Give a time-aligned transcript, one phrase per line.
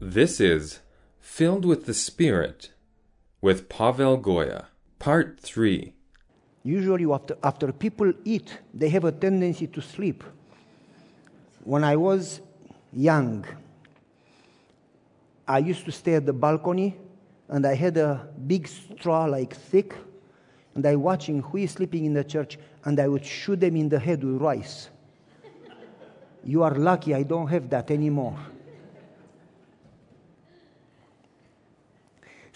[0.00, 0.78] This is
[1.18, 2.70] Filled with the Spirit
[3.40, 4.66] with Pavel Goia,
[5.00, 5.92] Part 3.
[6.62, 10.22] Usually, after, after people eat, they have a tendency to sleep.
[11.64, 12.40] When I was
[12.92, 13.44] young,
[15.48, 16.96] I used to stay at the balcony
[17.48, 19.96] and I had a big straw like thick,
[20.76, 23.88] and I watching who is sleeping in the church, and I would shoot them in
[23.88, 24.90] the head with rice.
[26.44, 28.38] you are lucky I don't have that anymore.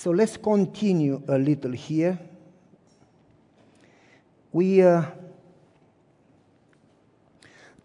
[0.02, 2.18] So let's continue a little here.
[4.50, 5.04] We uh,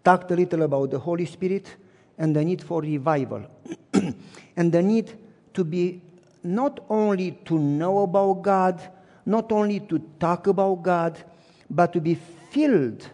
[0.04, 1.76] talked a little about the Holy Spirit
[2.18, 3.46] and the need for revival,
[3.94, 5.14] and the need
[5.54, 6.02] to be
[6.42, 8.82] not only to know about God,
[9.24, 11.24] not only to talk about God,
[11.70, 12.16] but to be
[12.50, 13.08] filled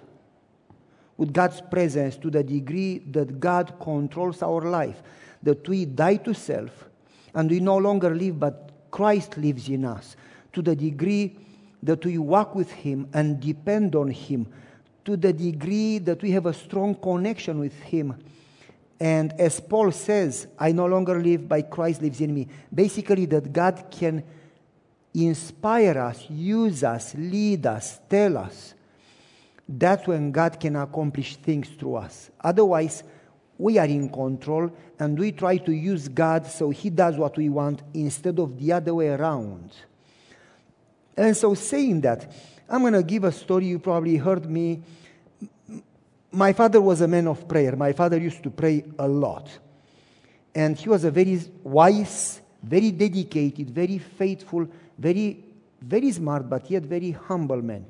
[1.18, 5.04] with God's presence to the degree that God controls our life,
[5.42, 6.86] that we die to self
[7.36, 10.16] and we no longer live, but Christ lives in us,
[10.54, 11.36] to the degree
[11.82, 14.46] that we walk with Him and depend on Him,
[15.04, 18.14] to the degree that we have a strong connection with Him.
[19.00, 22.48] And as Paul says, I no longer live, by Christ lives in me.
[22.72, 24.24] Basically, that God can
[25.12, 28.76] inspire us, use us, lead us, tell us.
[29.68, 32.30] That's when God can accomplish things through us.
[32.40, 33.04] Otherwise,
[33.64, 34.70] we are in control
[35.00, 38.74] and we try to use God so He does what we want instead of the
[38.74, 39.72] other way around.
[41.16, 42.30] And so, saying that,
[42.68, 44.84] I'm going to give a story you probably heard me.
[46.30, 47.74] My father was a man of prayer.
[47.78, 49.48] My father used to pray a lot.
[50.54, 55.42] And he was a very wise, very dedicated, very faithful, very,
[55.82, 57.86] very smart, but yet very humble man.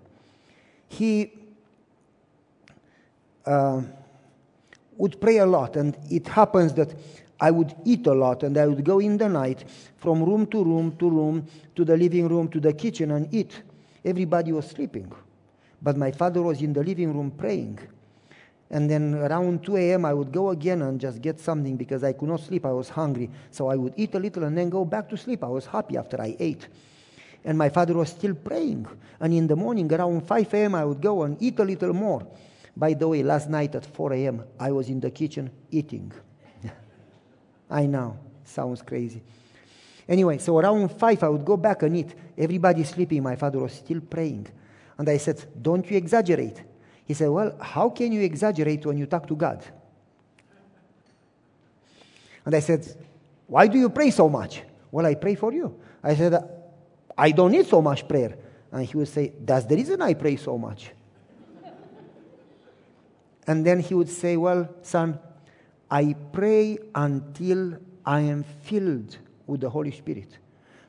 [0.87, 1.31] He
[3.43, 3.81] uh,
[4.97, 6.93] would pray a lot, and it happens that
[7.39, 9.65] I would eat a lot, and I would go in the night
[9.97, 13.61] from room to room to room to the living room to the kitchen and eat.
[14.05, 15.11] Everybody was sleeping,
[15.81, 17.79] but my father was in the living room praying.
[18.69, 22.13] And then around 2 a.m., I would go again and just get something because I
[22.13, 22.65] could not sleep.
[22.65, 23.29] I was hungry.
[23.51, 25.43] So I would eat a little and then go back to sleep.
[25.43, 26.67] I was happy after I ate.
[27.45, 28.87] And my father was still praying.
[29.19, 32.25] And in the morning, around 5 a.m., I would go and eat a little more.
[32.75, 36.11] By the way, last night at 4 a.m., I was in the kitchen eating.
[37.69, 39.21] I know, sounds crazy.
[40.07, 42.13] Anyway, so around 5, I would go back and eat.
[42.37, 43.23] Everybody sleeping.
[43.23, 44.47] My father was still praying.
[44.97, 46.61] And I said, Don't you exaggerate.
[47.05, 49.63] He said, Well, how can you exaggerate when you talk to God?
[52.45, 52.85] And I said,
[53.47, 54.63] Why do you pray so much?
[54.91, 55.79] Well, I pray for you.
[56.03, 56.43] I said,
[57.17, 58.35] I don't need so much prayer.
[58.71, 60.91] And he would say, That's the reason I pray so much.
[63.47, 65.19] And then he would say, Well, son,
[65.89, 70.37] I pray until I am filled with the Holy Spirit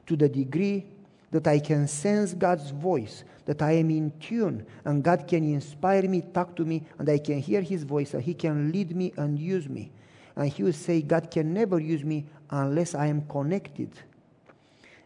[0.07, 0.87] to the degree
[1.31, 6.03] that I can sense God's voice, that I am in tune, and God can inspire
[6.03, 9.13] me, talk to me, and I can hear His voice, and He can lead me
[9.17, 9.91] and use me.
[10.37, 13.91] And He will say, God can never use me unless I am connected.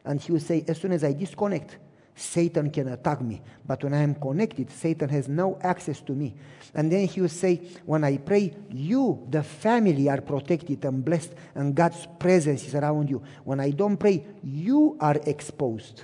[0.04, 1.78] And He will say, as soon as I disconnect,
[2.18, 3.40] Satan can attack me.
[3.64, 6.34] But when I am connected, Satan has no access to me.
[6.74, 11.32] And then he will say, When I pray, you, the family, are protected and blessed,
[11.54, 13.22] and God's presence is around you.
[13.44, 16.02] When I don't pray, you are exposed.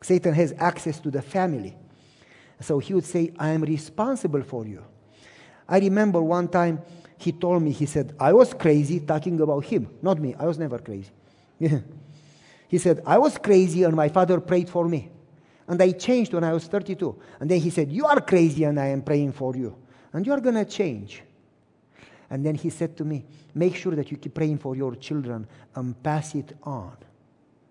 [0.00, 1.76] Satan has access to the family.
[2.60, 4.84] So he would say, I am responsible for you.
[5.68, 6.82] I remember one time
[7.18, 10.34] he told me, he said, I was crazy talking about him, not me.
[10.36, 11.10] I was never crazy.
[12.68, 15.10] he said, I was crazy and my father prayed for me.
[15.66, 17.18] And I changed when I was 32.
[17.40, 19.76] And then he said, You are crazy and I am praying for you.
[20.12, 21.22] And you are going to change.
[22.30, 23.24] And then he said to me,
[23.54, 26.96] Make sure that you keep praying for your children and pass it on.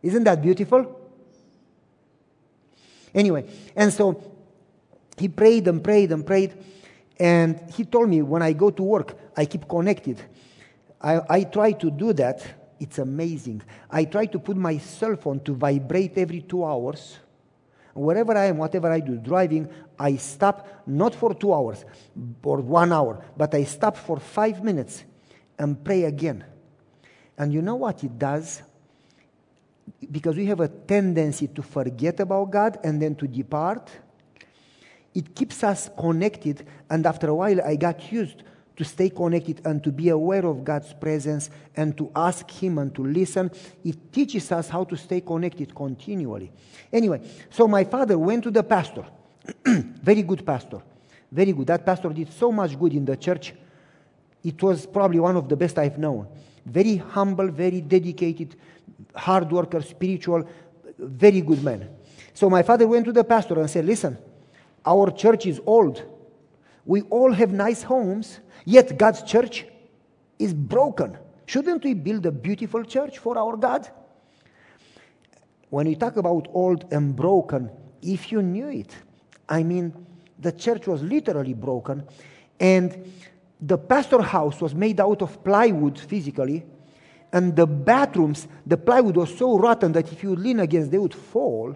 [0.01, 0.99] Isn't that beautiful?
[3.13, 4.21] Anyway, and so
[5.17, 6.53] he prayed and prayed and prayed.
[7.19, 10.21] And he told me when I go to work, I keep connected.
[11.01, 12.45] I, I try to do that.
[12.79, 13.61] It's amazing.
[13.89, 17.17] I try to put my cell phone to vibrate every two hours.
[17.93, 19.67] Wherever I am, whatever I do, driving,
[19.97, 21.83] I stop not for two hours
[22.43, 25.03] or one hour, but I stop for five minutes
[25.57, 26.45] and pray again.
[27.37, 28.61] And you know what it does?
[30.11, 33.89] because we have a tendency to forget about God and then to depart,
[35.13, 36.65] it keeps us connected.
[36.89, 38.43] And after a while, I got used
[38.77, 42.93] to stay connected and to be aware of God's presence and to ask Him and
[42.95, 43.51] to listen.
[43.83, 46.51] It teaches us how to stay connected continually.
[46.93, 49.05] Anyway, so my father went to the pastor,
[49.65, 50.81] very good pastor,
[51.31, 51.67] very good.
[51.67, 53.53] That pastor did so much good in the church.
[54.43, 56.27] It was probably one of the best I've known
[56.65, 58.55] Very humble, very dedicated,
[59.15, 60.47] hard worker, spiritual,
[60.99, 61.89] very good man.
[62.33, 64.17] So my father went to the pastor and said, Listen,
[64.85, 66.03] our church is old.
[66.85, 69.65] We all have nice homes, yet God's church
[70.37, 71.17] is broken.
[71.45, 73.89] Shouldn't we build a beautiful church for our God?
[75.69, 77.71] When we talk about old and broken,
[78.01, 78.93] if you knew it,
[79.47, 79.93] I mean,
[80.37, 82.03] the church was literally broken,
[82.59, 83.09] and
[83.61, 86.65] the pastor house was made out of plywood physically,
[87.31, 91.15] and the bathrooms, the plywood was so rotten that if you lean against, they would
[91.15, 91.73] fall.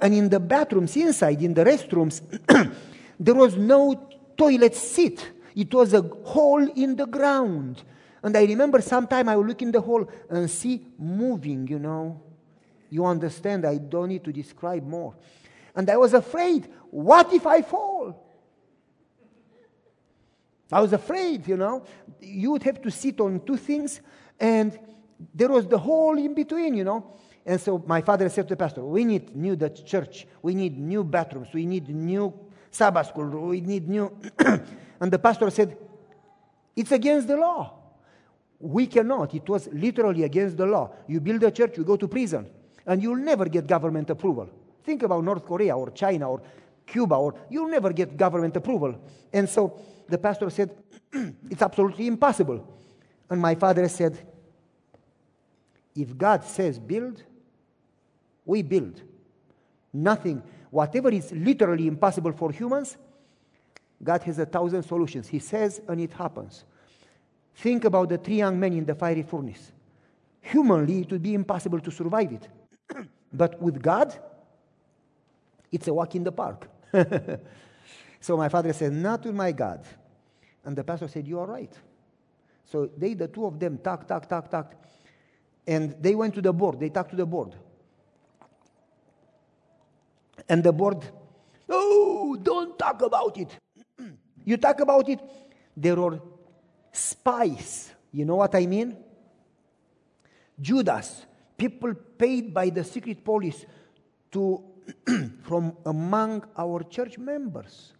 [0.00, 2.22] And in the bathrooms inside, in the restrooms,
[3.20, 5.32] there was no toilet seat.
[5.54, 7.82] It was a hole in the ground.
[8.22, 12.22] And I remember sometime I would look in the hole and see moving, you know.
[12.88, 15.14] You understand, I don't need to describe more.
[15.74, 18.28] And I was afraid, what if I fall?
[20.70, 21.84] I was afraid, you know.
[22.20, 24.00] You would have to sit on two things,
[24.38, 24.78] and
[25.34, 27.14] there was the hole in between, you know.
[27.44, 31.02] And so my father said to the pastor, We need new church, we need new
[31.02, 32.32] bathrooms, we need new
[32.70, 34.16] Sabbath school, we need new.
[35.02, 35.76] and the pastor said,
[36.76, 37.74] It's against the law.
[38.60, 39.34] We cannot.
[39.34, 40.92] It was literally against the law.
[41.08, 42.46] You build a church, you go to prison,
[42.86, 44.48] and you'll never get government approval.
[44.84, 46.42] Think about North Korea or China or
[46.86, 48.94] Cuba, or you'll never get government approval.
[49.32, 50.70] And so the pastor said,
[51.50, 52.64] It's absolutely impossible.
[53.28, 54.16] And my father said,
[55.96, 57.20] If God says build,
[58.44, 59.02] we build.
[59.92, 62.96] Nothing, whatever is literally impossible for humans,
[64.02, 65.28] God has a thousand solutions.
[65.28, 66.64] He says, and it happens.
[67.54, 69.72] Think about the three young men in the fiery furnace.
[70.40, 72.48] Humanly, it would be impossible to survive it.
[73.32, 74.16] but with God,
[75.70, 76.68] it's a walk in the park.
[78.20, 79.84] so my father said, Not with my God.
[80.64, 81.72] And the pastor said, You are right.
[82.64, 84.74] So they, the two of them, talk, talk, talk, talk.
[85.66, 86.80] And they went to the board.
[86.80, 87.54] They talked to the board.
[90.48, 91.04] And the board,
[91.68, 93.56] oh, don't talk about it.
[94.44, 95.20] You talk about it,
[95.76, 96.20] there are
[96.92, 97.92] spies.
[98.12, 98.96] You know what I mean?
[100.60, 103.64] Judas, people paid by the secret police
[104.32, 104.62] to
[105.42, 107.92] from among our church members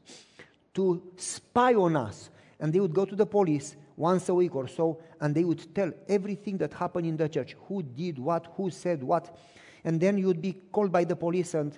[0.74, 2.30] to spy on us.
[2.60, 5.74] And they would go to the police once a week or so, and they would
[5.74, 9.36] tell everything that happened in the church who did what, who said what.
[9.84, 11.76] And then you would be called by the police, and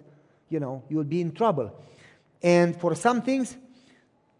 [0.48, 1.74] you know, you would be in trouble.
[2.42, 3.56] And for some things,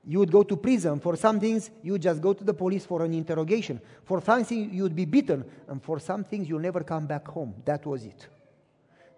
[0.07, 1.01] you would go to prison.
[1.01, 3.81] For some things, you would just go to the police for an interrogation.
[4.05, 5.45] For some things, you would be beaten.
[5.69, 7.55] And for some things, you'll never come back home.
[7.65, 8.29] That was it.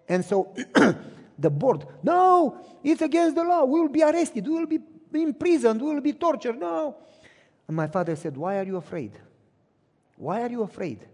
[0.07, 0.55] And so
[1.39, 3.65] the board, no, it's against the law.
[3.65, 4.47] We will be arrested.
[4.47, 4.79] We will be
[5.13, 5.81] imprisoned.
[5.81, 6.57] We will be tortured.
[6.57, 6.95] No.
[7.67, 9.11] And my father said, Why are you afraid?
[10.15, 11.05] Why are you afraid?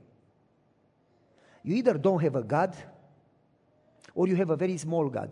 [1.63, 2.75] You either don't have a God
[4.13, 5.31] or you have a very small God.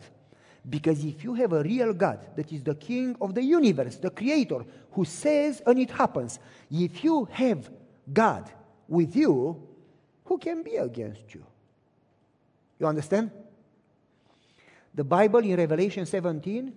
[0.69, 4.11] Because if you have a real God that is the king of the universe, the
[4.11, 7.69] creator, who says and it happens, if you have
[8.11, 8.49] God
[8.87, 9.67] with you,
[10.25, 11.43] who can be against you?
[12.79, 13.31] You understand?
[14.93, 16.73] The Bible in Revelation 17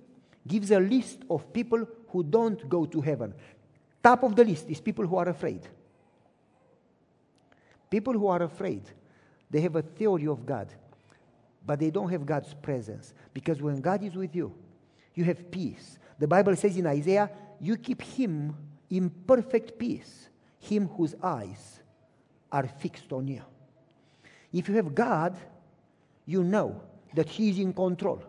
[0.47, 3.35] gives a list of people who don't go to heaven.
[4.03, 5.67] Top of the list is people who are afraid.
[7.91, 8.83] People who are afraid,
[9.51, 10.69] they have a theory of God,
[11.67, 13.15] but they don't have God's presence.
[13.33, 14.55] Because when God is with you,
[15.15, 15.99] you have peace.
[16.19, 17.31] The Bible says in Isaiah,
[17.61, 18.57] you keep him
[18.91, 20.29] in perfect peace,
[20.61, 21.81] him whose eyes
[22.53, 23.43] are fixed on you.
[24.53, 25.37] If you have God,
[26.27, 26.81] you know
[27.15, 28.23] that He is in control.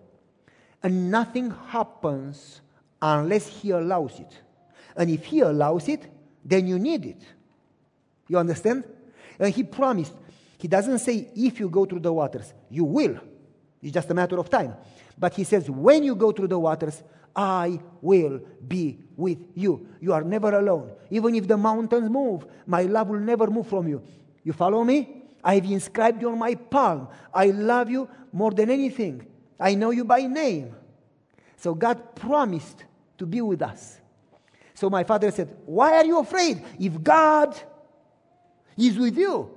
[0.81, 2.61] And nothing happens
[3.01, 4.41] unless He allows it.
[4.95, 6.07] And if He allows it,
[6.43, 7.21] then you need it.
[8.27, 8.83] You understand?
[9.39, 10.13] And He promised.
[10.65, 13.19] He doesn't say, if you go through the waters, you will.
[13.83, 14.73] It's just a matter of time.
[15.15, 17.03] But He says, when you go through the waters,
[17.35, 19.87] I will be with you.
[20.01, 20.89] You are never alone.
[21.11, 24.01] Even if the mountains move, my love will never move from you.
[24.43, 25.25] You follow me?
[25.43, 27.09] I have inscribed you on my palm.
[27.31, 29.23] I love you more than anything.
[29.59, 30.73] I know you by name.
[31.57, 32.85] So God promised
[33.19, 33.99] to be with us.
[34.73, 36.63] So my father said, Why are you afraid?
[36.79, 37.55] If God
[38.75, 39.54] is with you,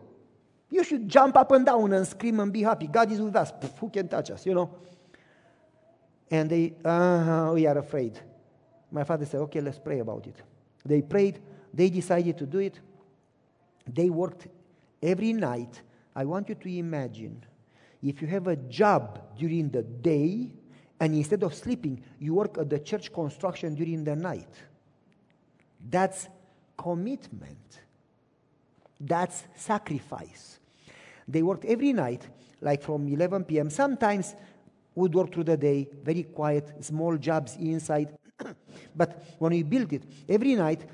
[0.70, 2.86] you should jump up and down and scream and be happy.
[2.86, 3.52] God is with us.
[3.80, 4.70] who can touch us, you know?
[6.30, 8.20] And they, uh, we are afraid.
[8.90, 10.36] My father said, Okay, let's pray about it.
[10.84, 11.40] They prayed,
[11.72, 12.78] they decided to do it.
[13.86, 14.46] They worked
[15.02, 15.80] every night.
[16.14, 17.44] I want you to imagine
[18.02, 20.52] if you have a job during the day
[21.00, 24.48] and instead of sleeping, you work at the church construction during the night.
[25.88, 26.28] That's
[26.76, 27.80] commitment.
[29.00, 30.57] That's sacrifice.
[31.28, 32.26] They worked every night,
[32.60, 33.70] like from 11 p.m.
[33.70, 34.34] Sometimes
[34.94, 38.16] would work through the day, very quiet, small jobs inside.
[38.96, 40.84] but when we built it, every night,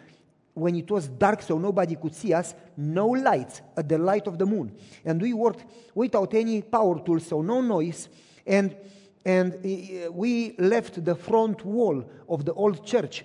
[0.52, 4.38] when it was dark so nobody could see us, no lights at the light of
[4.38, 4.76] the moon.
[5.04, 5.64] And we worked
[5.94, 8.08] without any power tools, so no noise.
[8.46, 8.76] And,
[9.24, 13.24] and uh, we left the front wall of the old church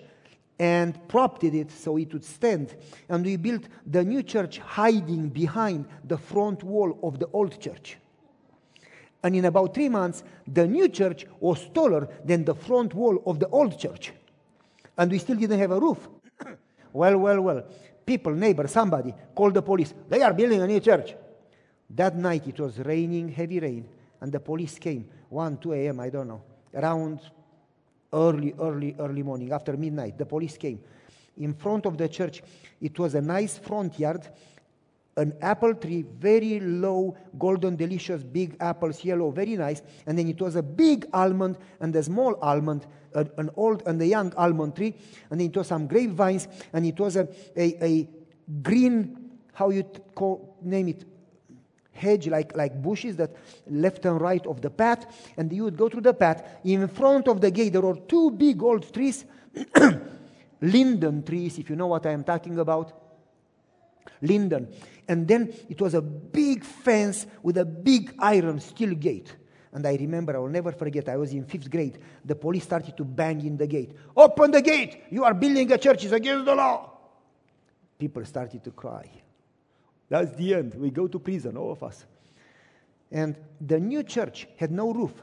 [0.60, 2.76] and propped it so it would stand.
[3.08, 7.98] And we built the new church hiding behind the front wall of the old church.
[9.24, 13.40] And in about three months, the new church was taller than the front wall of
[13.40, 14.12] the old church.
[14.98, 16.10] And we still didn't have a roof.
[16.94, 17.64] well, well, well.
[18.06, 19.94] People, neighbor, somebody called the police.
[20.10, 21.16] They are building a new church.
[21.90, 23.88] That night it was raining, heavy rain,
[24.22, 25.10] and the police came.
[25.30, 26.42] 1, 2 a.m., I don't know.
[26.74, 27.20] Around
[28.14, 30.80] early, early, early morning, after midnight, the police came.
[31.38, 32.42] In front of the church,
[32.82, 34.28] it was a nice front yard,
[35.18, 39.82] an apple tree, very low, golden, delicious, big apples, yellow, very nice.
[40.06, 44.06] And then it was a big almond and a small almond, an old and a
[44.06, 44.96] young almond tree.
[45.30, 48.10] And then it was some grapevines, and it was a, a, a
[48.62, 49.84] green, how you
[50.16, 51.06] call, name it,
[52.00, 53.36] hedge like, like bushes that
[53.68, 55.06] left and right of the path.
[55.38, 56.44] And you would go through the path.
[56.64, 59.26] In front of the gate, there were two big old trees,
[60.62, 62.94] linden trees, if you know what I am talking about
[64.22, 64.68] linden.
[65.08, 69.36] And then it was a big fence with a big iron steel gate.
[69.72, 72.00] And I remember, I will never forget, I was in fifth grade.
[72.26, 73.92] The police started to bang in the gate.
[74.16, 75.04] Open the gate!
[75.12, 76.98] You are building a church, it's against the law.
[77.98, 79.10] People started to cry.
[80.10, 80.76] That's the end.
[80.76, 82.06] We go to prison, all of us.
[83.12, 85.14] And the new church had no roof,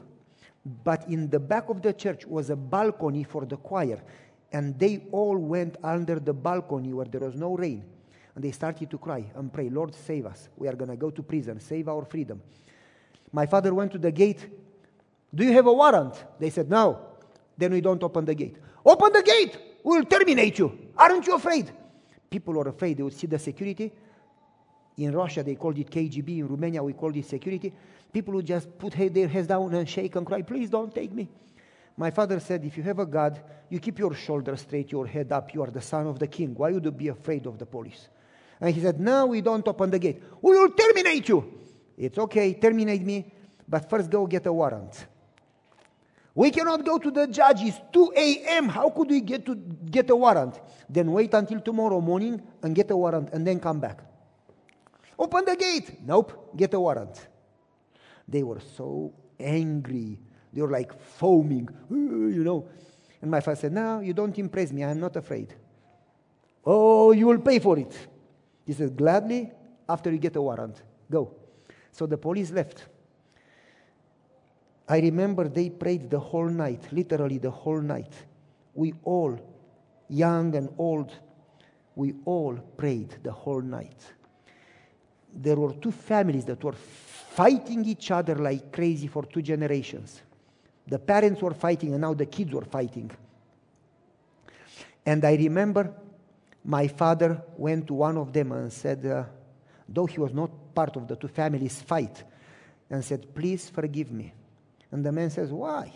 [0.83, 4.01] but in the back of the church was a balcony for the choir.
[4.51, 7.83] And they all went under the balcony where there was no rain
[8.37, 10.49] and they started to cry and pray, Lord, save us.
[10.57, 11.59] We are going to go to prison.
[11.59, 12.39] Save our freedom.
[13.31, 14.47] My father went to the gate.
[15.33, 16.23] Do you have a warrant?
[16.37, 16.99] They said, No.
[17.57, 18.57] Then we don't open the gate.
[18.85, 19.57] Open the gate!
[19.83, 20.91] We'll terminate you.
[20.95, 21.71] Aren't you afraid?
[22.29, 22.97] People were afraid.
[22.97, 23.91] They would see the security.
[24.97, 26.39] In Russia, they called it KGB.
[26.39, 27.71] In Romania, we called it security.
[28.11, 31.29] People would just put their heads down and shake and cry, Please don't take me.
[31.95, 33.39] My father said, If you have a God,
[33.69, 35.53] you keep your shoulders straight, your head up.
[35.53, 36.55] You are the son of the king.
[36.55, 38.07] Why would you be afraid of the police?
[38.59, 40.21] And he said, No, we don't open the gate.
[40.41, 41.53] We will terminate you.
[41.95, 43.31] It's okay, terminate me,
[43.67, 45.05] but first go get a warrant.
[46.33, 47.63] We cannot go to the judge.
[47.63, 48.69] It's 2 a.m.
[48.69, 50.59] How could we get to get a warrant?
[50.87, 54.03] Then wait until tomorrow morning and get a warrant and then come back.
[55.17, 55.99] Open the gate.
[56.05, 57.27] Nope, get a warrant.
[58.27, 60.19] They were so angry.
[60.53, 62.67] They were like foaming, you know.
[63.21, 64.83] And my father said, No, you don't impress me.
[64.83, 65.53] I'm not afraid.
[66.65, 67.97] Oh, you will pay for it.
[68.65, 69.51] He said, Gladly,
[69.87, 70.81] after you get a warrant.
[71.09, 71.33] Go.
[71.91, 72.85] So the police left.
[74.87, 78.13] I remember they prayed the whole night, literally the whole night.
[78.73, 79.37] We all,
[80.07, 81.11] young and old,
[81.95, 84.13] we all prayed the whole night.
[85.39, 90.23] There were two families that were fighting each other like crazy for two generations.
[90.87, 93.11] The parents were fighting, and now the kids were fighting.
[95.05, 95.93] And I remember
[96.65, 99.25] my father went to one of them and said, uh,
[99.87, 102.23] though he was not part of the two families' fight,
[102.89, 104.33] and said, Please forgive me.
[104.91, 105.91] And the man says, Why?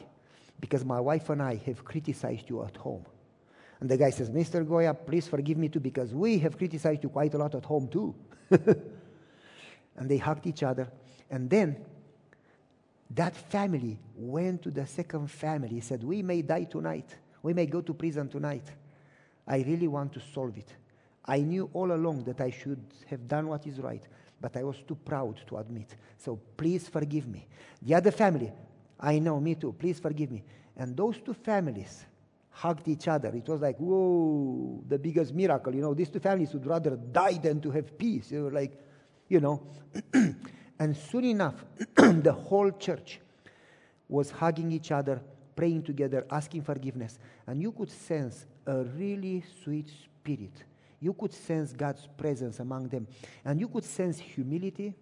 [0.59, 3.05] Because my wife and I have criticized you at home.
[3.79, 4.63] And the guy says, Mr.
[4.63, 7.87] Goia, please forgive me too, because we have criticized you quite a lot at home
[7.87, 8.13] too.
[10.01, 10.91] and they hugged each other.
[11.29, 11.77] And then
[13.11, 17.15] that family went to the second family, said, We may die tonight.
[17.43, 18.63] We may go to prison tonight.
[19.47, 20.73] I really want to solve it.
[21.23, 24.01] I knew all along that I should have done what is right,
[24.41, 25.95] but I was too proud to admit.
[26.17, 27.45] So please forgive me.
[27.79, 28.51] The other family,
[28.99, 30.43] I know, me too, please forgive me.
[30.77, 32.05] And those two families
[32.49, 33.29] hugged each other.
[33.35, 35.75] It was like, whoa, the biggest miracle.
[35.75, 38.29] You know, these two families would rather die than to have peace.
[38.29, 38.79] They were like,
[39.31, 39.61] you know.
[40.79, 41.55] and soon enough,
[41.95, 43.21] the whole church
[44.09, 45.21] was hugging each other,
[45.55, 47.17] praying together, asking forgiveness.
[47.47, 50.51] And you could sense a really sweet spirit.
[50.99, 53.07] You could sense God's presence among them.
[53.45, 54.93] And you could sense humility,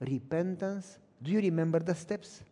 [0.00, 0.98] repentance.
[1.22, 2.42] Do you remember the steps?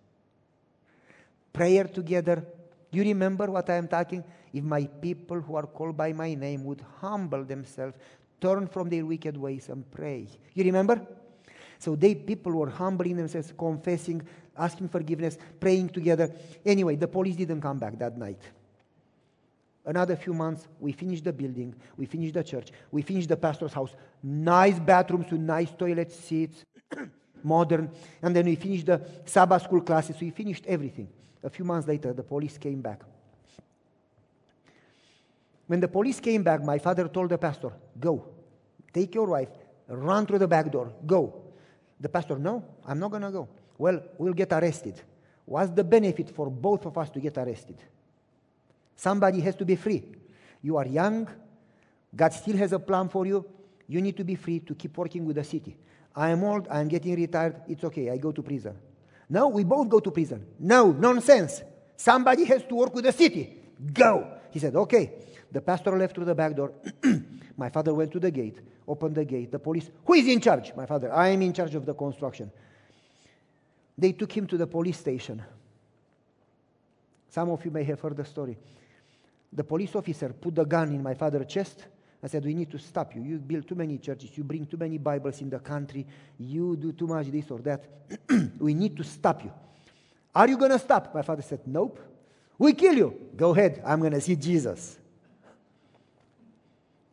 [1.53, 2.45] Prayer together.
[2.91, 4.25] Do you remember what I am talking?
[4.53, 7.95] If my people who are called by my name would humble themselves,
[8.41, 10.27] turn from their wicked ways, and pray.
[10.55, 11.01] You remember?
[11.79, 14.23] So they people were humbling themselves, confessing,
[14.57, 16.31] asking forgiveness, praying together.
[16.65, 18.41] Anyway, the police didn't come back that night
[19.85, 23.73] Another few months, we finished the building, we finished the church, we finished the pastor's
[23.73, 23.95] house.
[24.23, 26.65] Nice bathrooms with nice toilet seats,
[27.43, 27.91] modern.
[28.21, 31.09] And then we finished the Sabbath school classes, we finished everything.
[31.43, 33.01] A few months later, the police came back.
[35.71, 38.27] When the police came back, my father told the pastor, Go,
[38.93, 39.51] take your wife,
[39.87, 41.45] run through the back door, go.
[42.01, 43.49] The pastor, No, I'm not going to go.
[43.79, 45.01] Well, we'll get arrested.
[45.45, 47.77] What's the benefit for both of us to get arrested?
[48.97, 50.03] Somebody has to be free.
[50.61, 51.29] You are young,
[52.17, 53.47] God still has a plan for you.
[53.87, 55.77] You need to be free to keep working with the city.
[56.17, 58.77] I am old, I am getting retired, it's okay, I go to prison.
[59.29, 60.45] No, we both go to prison.
[60.59, 61.63] No, nonsense.
[61.97, 63.57] Somebody has to work with the city.
[63.93, 64.40] Go.
[64.51, 65.13] He said, okay.
[65.53, 66.73] The pastor left through the back door.
[67.57, 69.51] My father went to the gate, opened the gate.
[69.51, 70.73] The police, who is in charge?
[70.77, 72.51] My father, I am in charge of the construction.
[73.99, 75.43] They took him to the police station.
[77.29, 78.57] Some of you may have heard the story.
[79.53, 81.85] The police officer put the gun in my father's chest
[82.23, 83.23] and said, We need to stop you.
[83.23, 84.31] You build too many churches.
[84.37, 86.07] You bring too many Bibles in the country.
[86.39, 87.85] You do too much this or that.
[88.59, 89.53] we need to stop you.
[90.35, 91.15] Are you going to stop?
[91.15, 91.99] My father said, Nope.
[92.61, 93.15] We kill you.
[93.37, 93.83] Go ahead.
[93.87, 94.99] I'm going to see Jesus.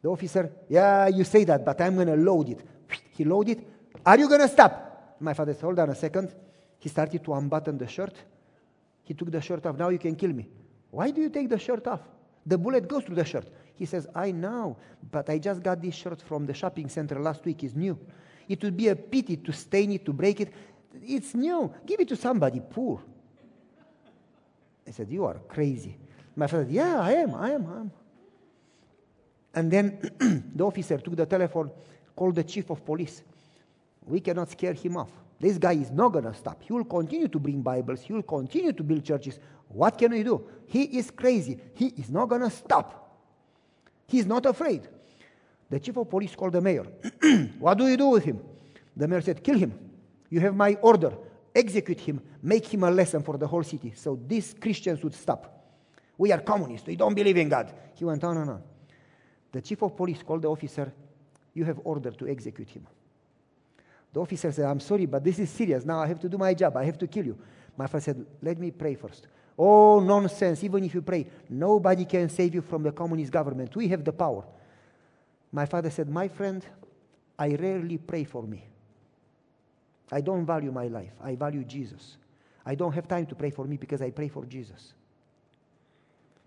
[0.01, 2.59] The officer, Yeah, you say that, but I'm going to load it.
[3.11, 3.65] He loaded.
[4.05, 5.15] Are you going to stop?
[5.21, 6.35] My father said, Hold on a second.
[6.79, 8.13] He started to unbutton the shirt.
[9.03, 9.77] He took the shirt off.
[9.77, 10.49] Now you can kill me.
[10.91, 12.01] Why do you take the shirt off?
[12.45, 13.47] The bullet goes through the shirt.
[13.73, 14.75] He says, I know,
[15.09, 17.63] but I just got this shirt from the shopping center last week.
[17.63, 17.97] It's new.
[18.49, 20.53] It would be a pity to stain it, to break it.
[21.01, 21.73] It's new.
[21.85, 23.01] Give it to somebody poor.
[24.87, 25.97] I said, You are crazy.
[26.35, 27.91] My father said, Yeah, I am, I am, I am.
[29.53, 29.99] And then
[30.55, 31.71] the officer took the telephone,
[32.15, 33.23] called the chief of police.
[34.05, 35.11] We cannot scare him off.
[35.39, 36.63] This guy is not going to stop.
[36.63, 38.01] He will continue to bring Bibles.
[38.01, 39.39] He will continue to build churches.
[39.67, 40.47] What can we do?
[40.67, 41.59] He is crazy.
[41.73, 43.19] He is not going to stop.
[44.07, 44.87] He is not afraid.
[45.69, 46.85] The chief of police called the mayor.
[47.59, 48.39] what do you do with him?
[48.95, 49.77] The mayor said, Kill him.
[50.29, 51.13] You have my order.
[51.57, 52.21] Execute him.
[52.43, 53.91] Make him a lesson for the whole city.
[53.95, 55.73] So these Christians would stop.
[56.15, 56.85] We are communists.
[56.85, 57.73] We don't believe in God.
[57.95, 58.63] He went on and on.
[59.51, 60.93] The chief of police called the officer.
[61.55, 62.85] You have order to execute him.
[64.13, 65.83] The officer said, I'm sorry, but this is serious.
[65.83, 66.77] Now I have to do my job.
[66.77, 67.39] I have to kill you.
[67.75, 69.25] My father said, Let me pray first.
[69.57, 70.63] Oh, nonsense.
[70.63, 73.75] Even if you pray, nobody can save you from the communist government.
[73.75, 74.45] We have the power.
[75.51, 76.63] My father said, My friend,
[77.39, 78.63] I rarely pray for me.
[80.11, 81.11] I don't value my life.
[81.21, 82.17] I value Jesus.
[82.65, 84.93] I don't have time to pray for me because I pray for Jesus.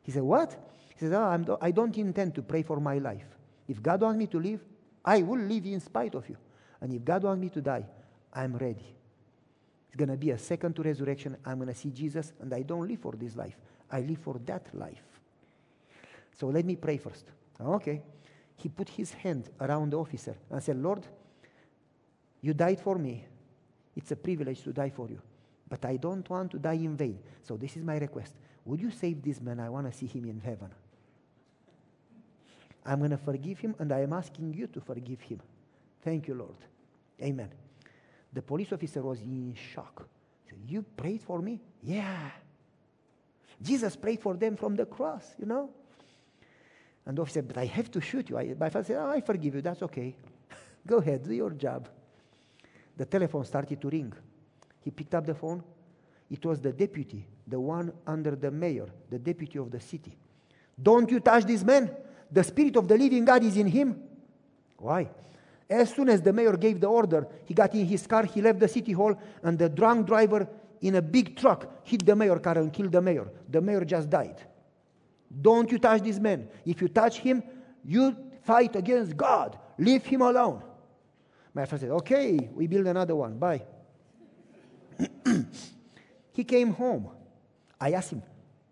[0.03, 0.57] He said, What?
[1.01, 3.25] He said, oh, I don't intend to pray for my life.
[3.67, 4.61] If God wants me to live,
[5.03, 6.37] I will live in spite of you.
[6.79, 7.87] And if God wants me to die,
[8.35, 8.85] I'm ready.
[9.89, 11.39] It's going to be a second to resurrection.
[11.43, 13.57] I'm going to see Jesus, and I don't live for this life.
[13.91, 15.03] I live for that life.
[16.39, 17.25] So let me pray first.
[17.59, 18.03] Okay.
[18.57, 21.07] He put his hand around the officer and said, Lord,
[22.43, 23.25] you died for me.
[23.97, 25.21] It's a privilege to die for you.
[25.69, 27.19] But I don't want to die in vain.
[27.43, 28.35] So this is my request.
[28.65, 29.61] Would you save this man?
[29.61, 30.71] I want to see him in heaven.
[32.85, 35.41] I'm going to forgive him, and I am asking you to forgive him.
[36.03, 36.57] Thank you, Lord.
[37.23, 37.51] Amen.
[38.33, 40.09] The police officer was in shock.
[40.49, 41.61] Said, You prayed for me?
[41.83, 42.31] Yeah.
[43.63, 45.71] Jesus prayed for them from the cross, you know?
[47.05, 48.39] And the officer said, But I have to shoot you.
[48.39, 49.61] I, my father said, oh, I forgive you.
[49.61, 50.17] That's okay.
[50.87, 51.89] Go ahead, do your job.
[53.01, 54.13] The telephone started to ring.
[54.85, 55.65] He picked up the phone.
[56.31, 60.15] It was the deputy, the one under the mayor, the deputy of the city.
[60.83, 61.91] Don't you touch this man.
[62.31, 64.03] The spirit of the living God is in him.
[64.77, 65.09] Why?
[65.71, 68.61] As soon as the mayor gave the order, he got in his car, he left
[68.61, 70.47] the city hall, and the drunk driver
[70.83, 73.31] in a big truck hit the mayor car and killed the mayor.
[73.49, 74.43] The mayor just died.
[75.41, 76.51] Don't you touch this man.
[76.67, 77.43] If you touch him,
[77.83, 79.59] you fight against God.
[79.79, 80.65] Leave him alone.
[81.55, 83.39] My friend said, Okay, we build another one.
[83.39, 83.63] Bye.
[86.33, 87.11] he came home.
[87.81, 88.23] I asked him,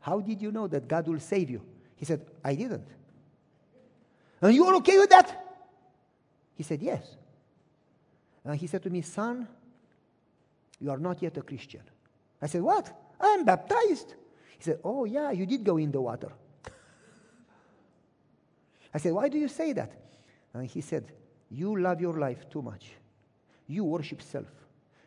[0.01, 1.63] How did you know that God will save you?
[1.97, 2.87] He said, I didn't.
[4.41, 5.45] And you are okay with that?
[6.55, 7.17] He said, Yes.
[8.45, 9.49] And he said to me, Son,
[10.81, 11.83] you are not yet a Christian.
[12.41, 12.93] I said, What?
[13.21, 14.15] I am baptized.
[14.57, 16.31] He said, Oh, yeah, you did go in the water.
[18.95, 19.93] I said, Why do you say that?
[20.55, 21.13] And he said,
[21.51, 22.93] You love your life too much.
[23.67, 24.49] You worship self.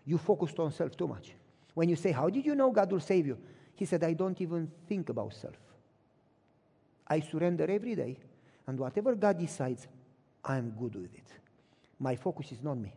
[0.06, 1.34] You focused on self too much.
[1.74, 3.38] When you say, How did you know God will save you?
[3.76, 5.56] He said, I don't even think about self.
[7.08, 8.18] I surrender every day,
[8.68, 9.88] and whatever God decides,
[10.46, 11.28] I'm good with it.
[12.00, 12.94] My focus is not me.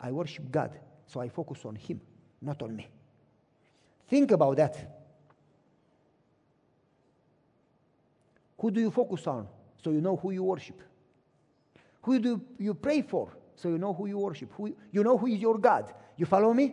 [0.00, 2.00] I worship God, so I focus on Him,
[2.40, 2.88] not on me.
[4.08, 5.02] Think about that.
[8.58, 9.46] Who do you focus on
[9.82, 10.80] so you know who you worship?
[12.06, 14.52] Who do you pray for so you know who you worship?
[14.56, 15.92] Who, you know who is your God.
[16.16, 16.72] You follow me?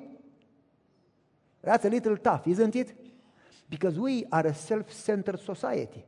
[1.63, 2.95] That's a little tough, isn't it?
[3.67, 6.05] Because we are a self centered society.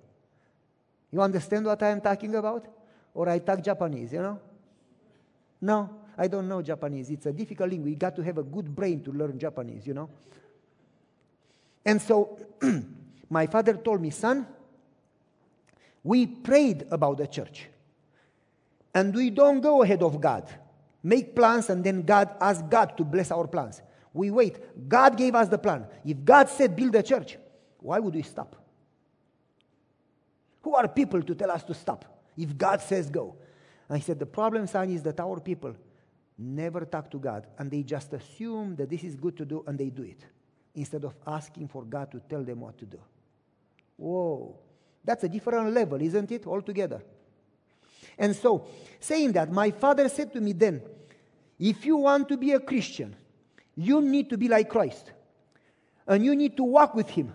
[1.12, 2.68] You understand what I am talking about?
[3.16, 4.40] Or I talk Japanese, you know?
[5.60, 7.10] No, I don't know Japanese.
[7.10, 7.94] It's a difficult language.
[7.94, 10.08] You got to have a good brain to learn Japanese, you know?
[11.84, 12.38] And so
[13.30, 14.46] my father told me, son,
[16.04, 17.70] we prayed about the church.
[18.96, 20.50] And we don't go ahead of God.
[21.04, 23.82] Make plans and then God ask God to bless our plans.
[24.14, 24.58] We wait.
[24.90, 25.86] God gave us the plan.
[26.06, 27.38] If God said build a church,
[27.80, 28.56] why would we stop?
[30.62, 32.06] Who are people to tell us to stop
[32.38, 33.36] if God says go?
[33.90, 35.76] And he said, The problem, son, is that our people
[36.38, 39.78] never talk to God and they just assume that this is good to do and
[39.78, 40.26] they do it
[40.74, 43.00] instead of asking for God to tell them what to do.
[43.98, 44.58] Whoa,
[45.04, 46.48] that's a different level, isn't it?
[46.48, 47.02] Altogether.
[48.18, 48.68] And so,
[49.00, 50.82] saying that, my father said to me then,
[51.60, 53.16] if you want to be a Christian,
[53.76, 55.12] you need to be like Christ.
[56.08, 57.34] And you need to walk with Him.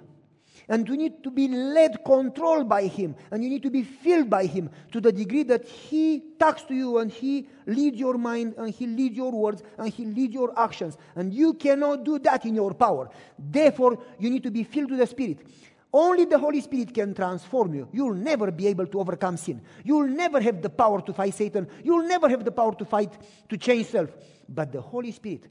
[0.69, 3.17] And you need to be led, controlled by Him.
[3.31, 6.75] And you need to be filled by Him to the degree that He talks to
[6.75, 10.57] you and He leads your mind and He leads your words and He leads your
[10.59, 10.97] actions.
[11.17, 13.11] And you cannot do that in your power.
[13.37, 15.41] Therefore, you need to be filled with the Spirit.
[15.93, 17.89] Only the Holy Spirit can transform you.
[17.93, 19.61] You'll never be able to overcome sin.
[19.85, 21.67] You'll never have the power to fight Satan.
[21.83, 23.13] You'll never have the power to fight,
[23.49, 24.11] to change self.
[24.49, 25.49] But the Holy Spirit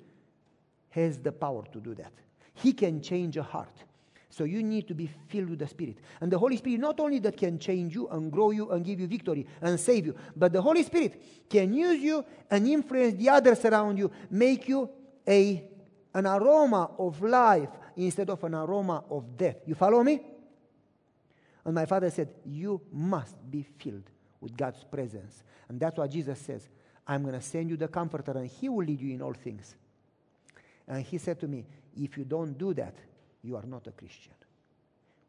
[0.89, 2.13] has the power to do that.
[2.53, 3.73] He can change a heart.
[4.29, 5.97] So you need to be filled with the Spirit.
[6.21, 8.99] And the Holy Spirit not only that can change you and grow you and give
[8.99, 13.29] you victory and save you, but the Holy Spirit can use you and influence the
[13.29, 14.89] others around you, make you
[15.27, 15.63] a,
[16.13, 17.69] an aroma of life
[18.05, 19.57] instead of an aroma of death.
[19.65, 20.21] You follow me?
[21.65, 24.09] And my father said, You must be filled
[24.39, 25.43] with God's presence.
[25.67, 26.67] And that's what Jesus says.
[27.05, 29.75] I'm going to send you the Comforter, and He will lead you in all things.
[30.87, 31.65] And He said to me,
[31.97, 32.95] If you don't do that,
[33.43, 34.33] you are not a Christian.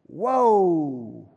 [0.07, 1.29] Whoa!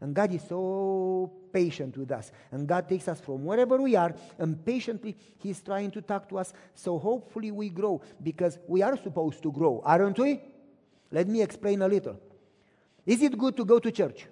[0.00, 2.32] And God is so patient with us.
[2.50, 6.38] And God takes us from wherever we are, and patiently He's trying to talk to
[6.38, 6.52] us.
[6.74, 10.40] So hopefully we grow because we are supposed to grow, aren't we?
[11.10, 12.18] Let me explain a little.
[13.04, 14.26] Is it good to go to church?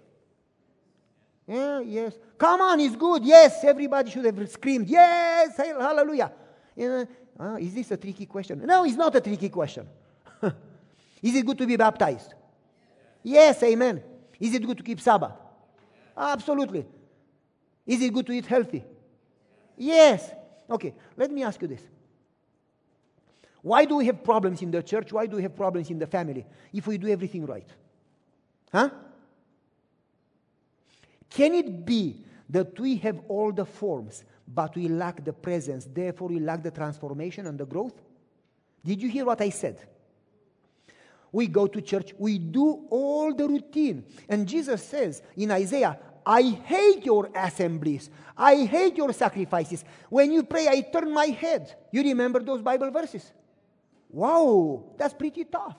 [1.47, 2.15] Yeah, yes.
[2.37, 3.25] Come on, it's good.
[3.25, 4.87] Yes, everybody should have screamed.
[4.87, 6.31] Yes, hallelujah.
[6.79, 8.65] uh, is this a tricky question?
[8.65, 9.87] No, it's not a tricky question.
[10.43, 12.35] is it good to be baptized?
[13.23, 14.03] Yes, amen.
[14.39, 15.33] Is it good to keep Sabbath?
[16.19, 16.85] Absolutely.
[17.87, 18.85] Is it good to eat healthy?
[19.77, 20.33] Yes.
[20.69, 21.83] Okay, let me ask you this.
[23.63, 25.13] Why do we have problems in the church?
[25.13, 27.69] Why do we have problems in the family if we do everything right?
[28.73, 28.91] Huh?
[31.31, 36.29] Can it be that we have all the forms, but we lack the presence, therefore
[36.29, 37.95] we lack the transformation and the growth?
[38.85, 39.81] Did you hear what I said?
[41.31, 44.05] We go to church, we do all the routine.
[44.29, 45.99] And Jesus says in Isaiah,
[46.29, 48.11] I hate your assemblies.
[48.37, 49.83] I hate your sacrifices.
[50.11, 51.75] When you pray, I turn my head.
[51.91, 53.33] You remember those Bible verses?
[54.11, 55.79] Wow, that's pretty tough.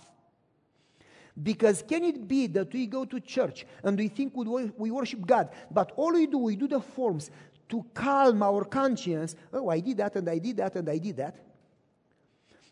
[1.41, 5.49] Because can it be that we go to church and we think we worship God,
[5.69, 7.29] but all we do, we do the forms
[7.69, 9.35] to calm our conscience.
[9.53, 11.35] Oh, I did that and I did that and I did that.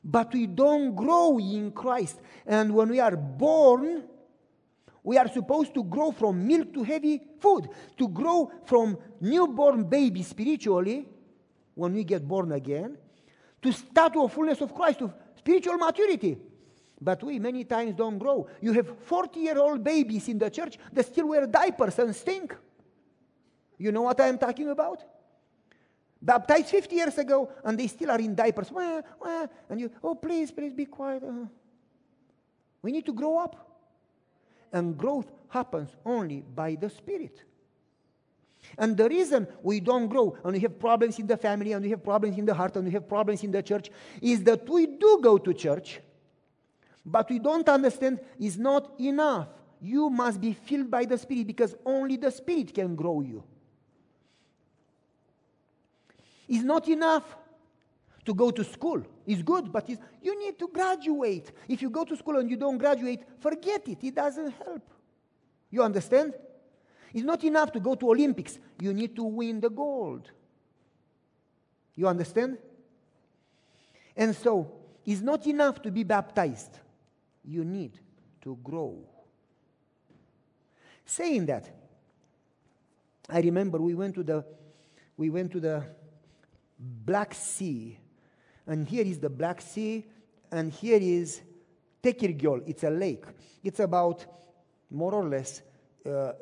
[0.03, 2.19] But we don't grow in Christ.
[2.45, 4.03] And when we are born,
[5.07, 10.21] we are supposed to grow from milk to heavy food, to grow from newborn baby
[10.21, 11.07] spiritually,
[11.75, 12.97] when we get born again,
[13.61, 16.37] to start to a fullness of Christ, to spiritual maturity.
[16.99, 18.49] But we many times don't grow.
[18.59, 22.53] You have 40 year old babies in the church that still wear diapers and stink.
[23.77, 25.05] You know what I am talking about?
[26.21, 28.73] Baptized 50 years ago and they still are in diapers.
[29.69, 31.23] And you, oh, please, please be quiet.
[31.23, 31.45] Uh-huh.
[32.81, 33.66] We need to grow up.
[34.71, 37.43] And growth happens only by the Spirit.
[38.77, 41.89] And the reason we don't grow and we have problems in the family and we
[41.91, 43.89] have problems in the heart and we have problems in the church
[44.21, 46.01] is that we do go to church,
[47.05, 49.47] but we don't understand is not enough.
[49.79, 53.43] You must be filled by the Spirit because only the Spirit can grow you.
[56.47, 57.37] It's not enough
[58.25, 59.03] to go to school.
[59.27, 61.51] It's good, but it's, you need to graduate.
[61.67, 64.01] If you go to school and you don't graduate, forget it.
[64.01, 64.89] It doesn't help.
[65.69, 66.33] You understand?
[67.13, 68.57] It's not enough to go to Olympics.
[68.79, 70.31] You need to win the gold.
[71.93, 72.57] You understand?
[74.15, 74.71] And so,
[75.05, 76.79] it's not enough to be baptized.
[77.43, 77.99] You need
[78.43, 78.97] to grow.
[81.05, 81.69] Saying that,
[83.29, 84.45] I remember we went to the
[85.17, 85.83] we went to the
[86.79, 87.97] Black Sea,
[88.67, 90.05] and here is the Black Sea,
[90.51, 91.41] and here is
[92.03, 92.63] Techirghiol.
[92.67, 93.25] It's a lake.
[93.63, 94.25] It's about
[94.89, 95.61] more or less
[96.05, 96.33] uh,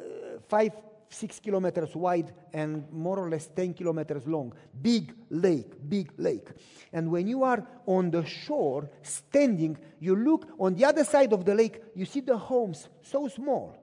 [0.48, 0.72] five
[1.10, 4.54] six kilometers wide and more or less 10 kilometers long.
[4.82, 6.50] Big lake, big lake.
[6.92, 11.46] And when you are on the shore, standing, you look on the other side of
[11.46, 13.78] the lake, you see the homes so small.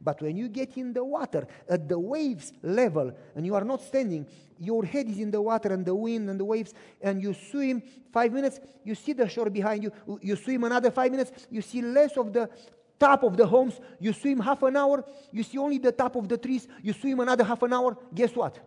[0.00, 3.82] But when you get in the water at the waves level and you are not
[3.82, 4.26] standing,
[4.58, 7.82] your head is in the water and the wind and the waves, and you swim
[8.12, 9.92] five minutes, you see the shore behind you.
[10.20, 12.50] You swim another five minutes, you see less of the
[12.98, 13.80] top of the homes.
[13.98, 16.68] You swim half an hour, you see only the top of the trees.
[16.82, 18.58] You swim another half an hour, guess what?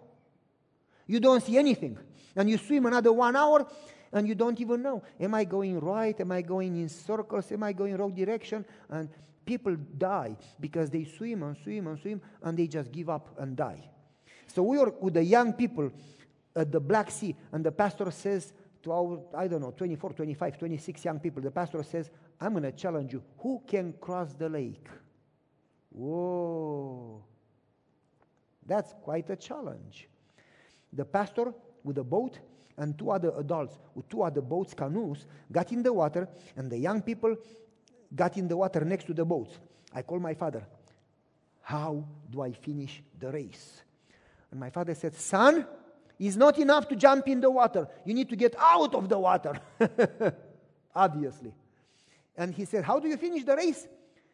[1.06, 1.97] You don't see anything.
[2.36, 3.67] And you swim another one hour,
[4.12, 5.04] and you don't even know.
[5.19, 6.19] Am I going right?
[6.19, 7.52] Am I going in circles?
[7.52, 8.65] Am I going wrong direction?
[8.89, 9.10] And
[9.45, 13.56] people die because they swim and swim and swim and they just give up and
[13.56, 13.89] die.
[14.47, 15.91] So we were with the young people
[16.56, 18.53] at the Black Sea, and the pastor says
[18.84, 22.63] to our, I don't know, 24, 25, 26 young people, the pastor says, I'm going
[22.63, 23.23] to challenge you.
[23.39, 24.86] Who can cross the lake?
[25.89, 27.23] Whoa.
[28.65, 30.08] That's quite a challenge.
[30.91, 31.53] The pastor
[31.84, 32.39] with a boat
[32.77, 36.77] and two other adults with two other boats, canoes, got in the water, and the
[36.77, 37.36] young people
[38.15, 39.58] got in the water next to the boats.
[39.93, 40.63] I called my father.
[41.62, 43.82] How do I finish the race?
[44.52, 45.65] And my father said, Son,
[46.19, 47.88] it's not enough to jump in the water.
[48.06, 49.60] You need to get out of the water.
[50.95, 51.54] Obviously.
[52.36, 53.88] And he said, How do you finish the race?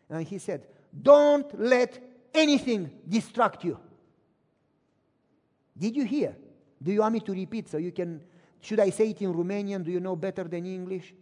[0.10, 0.65] And he said,
[1.02, 2.00] Don't let
[2.34, 3.80] anything distract you.
[5.78, 6.36] Did you hear?
[6.82, 8.22] Do you want me to repeat so you can?
[8.62, 9.84] Should I say it in Romanian?
[9.84, 11.13] Do you know better than English?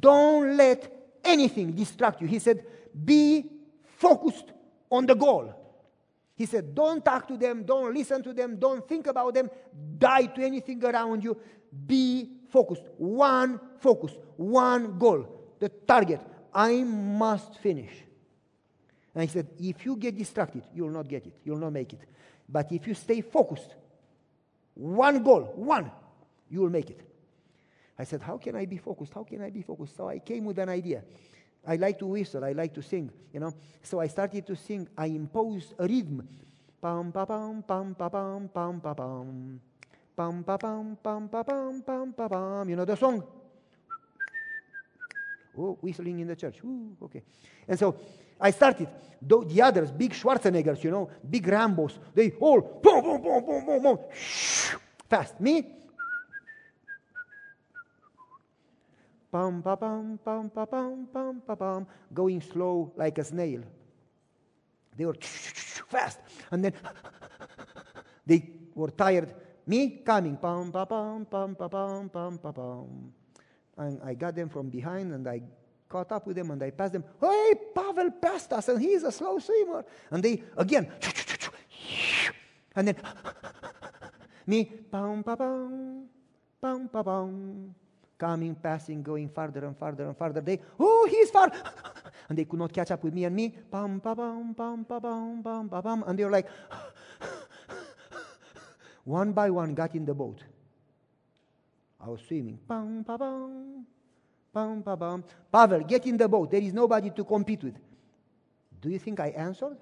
[0.00, 2.26] Don't let anything distract you.
[2.26, 2.64] He said,
[3.04, 3.44] Be
[3.98, 4.52] focused
[4.90, 5.54] on the goal.
[6.34, 9.50] He said, Don't talk to them, don't listen to them, don't think about them,
[9.98, 11.36] die to anything around you.
[11.86, 12.82] Be focused.
[12.96, 15.26] One focus, one goal.
[15.58, 16.20] The target.
[16.54, 17.92] I must finish.
[19.14, 21.72] And he said, If you get distracted, you will not get it, you will not
[21.72, 22.00] make it.
[22.48, 23.74] But if you stay focused,
[24.74, 25.90] one goal, one,
[26.50, 27.00] you will make it.
[27.98, 29.12] I said, How can I be focused?
[29.14, 29.96] How can I be focused?
[29.96, 31.02] So I came with an idea.
[31.66, 33.54] I like to whistle, I like to sing, you know.
[33.82, 34.88] So I started to sing.
[34.98, 36.26] I imposed a rhythm.
[36.80, 39.60] Pam pa pam pam pa pam pam pa pam.
[40.16, 42.68] Pam pa pam pam pa pam pam pa pam.
[42.68, 43.22] You know the song?
[45.56, 46.56] Oh, whistling in the church.
[46.64, 47.22] Ooh, okay.
[47.68, 47.94] And so
[48.40, 48.88] I started.
[49.24, 53.82] The others, big Schwarzeneggers, you know, big Rambos, they all boom, boom, boom, boom, boom,
[53.82, 53.98] boom,
[55.08, 55.40] fast.
[55.40, 55.64] Me,
[59.32, 63.64] pam, pa, pam, pam, pa, pam, pam, pa, pam, going slow like a snail.
[64.94, 65.16] They were
[65.88, 66.20] fast.
[66.50, 66.74] And then
[68.26, 69.32] they were tired.
[69.66, 73.12] Me coming, pam, pa, pam, pam, pa, pam, pam, pa, pam.
[73.78, 75.40] And I got them from behind and I
[75.88, 77.04] caught up with them and I passed them.
[77.18, 79.84] Hey, Pavel passed us and he's a slow swimmer.
[80.10, 80.92] And they, again,
[82.76, 82.96] and then
[84.46, 86.04] me, pam, pa, pam,
[86.60, 87.74] pam, pa, pam
[88.22, 90.40] coming, passing, going farther and farther and farther.
[90.40, 91.50] They, oh, he's far.
[92.28, 93.48] and they could not catch up with me and me.
[93.48, 96.04] Pam, pa, pam, pam, pa, pam, pam, pa, pam.
[96.06, 96.46] And they were like,
[99.04, 100.38] one by one got in the boat.
[102.00, 102.60] I was swimming.
[102.68, 103.84] Pam, pa, pam,
[104.54, 105.24] pam, pa, pam.
[105.50, 106.52] Pavel, get in the boat.
[106.52, 107.74] There is nobody to compete with.
[108.80, 109.78] Do you think I answered?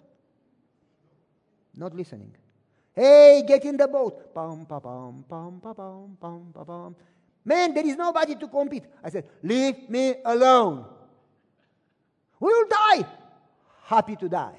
[1.77, 2.33] Not listening.
[2.95, 4.35] Hey, get in the boat.
[4.35, 6.97] Pam, pa, pam, pam, pa, pam, pam, pa, pam.
[7.51, 8.85] Man, there is nobody to compete.
[9.03, 10.85] I said, Leave me alone.
[12.39, 13.05] We'll die.
[13.87, 14.55] Happy to die.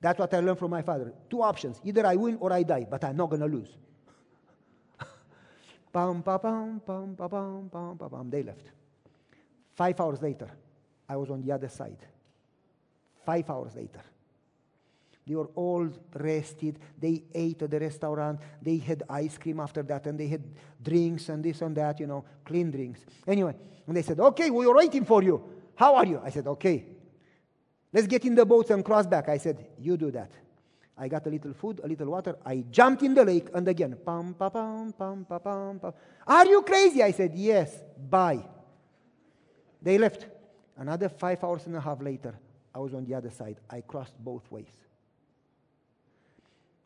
[0.00, 1.12] That's what I learned from my father.
[1.28, 3.76] Two options either I win or I die, but I'm not going to lose.
[5.92, 8.30] pam, pam, pam.
[8.30, 8.70] They left.
[9.74, 10.48] Five hours later,
[11.08, 11.98] I was on the other side.
[13.26, 14.02] Five hours later.
[15.30, 16.80] They were all rested.
[16.98, 18.40] They ate at the restaurant.
[18.60, 20.42] They had ice cream after that, and they had
[20.82, 22.98] drinks and this and that, you know, clean drinks.
[23.28, 23.54] Anyway,
[23.86, 25.40] and they said, Okay, we are waiting for you.
[25.76, 26.20] How are you?
[26.24, 26.84] I said, Okay.
[27.92, 29.28] Let's get in the boats and cross back.
[29.28, 30.32] I said, You do that.
[30.98, 32.34] I got a little food, a little water.
[32.44, 35.92] I jumped in the lake, and again, pam, pam, pam, pam, pam, pam, pam.
[36.26, 37.04] Are you crazy?
[37.04, 37.72] I said, Yes,
[38.10, 38.42] bye.
[39.80, 40.26] They left.
[40.76, 42.34] Another five hours and a half later,
[42.74, 43.58] I was on the other side.
[43.70, 44.89] I crossed both ways.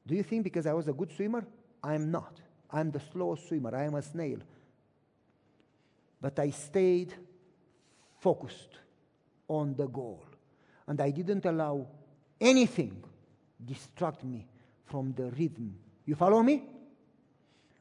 [0.07, 1.47] Do you think because I was a good swimmer?
[1.83, 2.41] I'm not.
[2.71, 3.75] I'm the slowest swimmer.
[3.75, 4.39] I am a snail.
[6.21, 7.15] But I stayed
[8.21, 8.79] focused
[9.49, 10.25] on the goal.
[10.87, 11.87] And I didn't allow
[12.41, 13.03] anything
[13.65, 14.47] distract me
[14.85, 15.75] from the rhythm.
[16.05, 16.63] You follow me?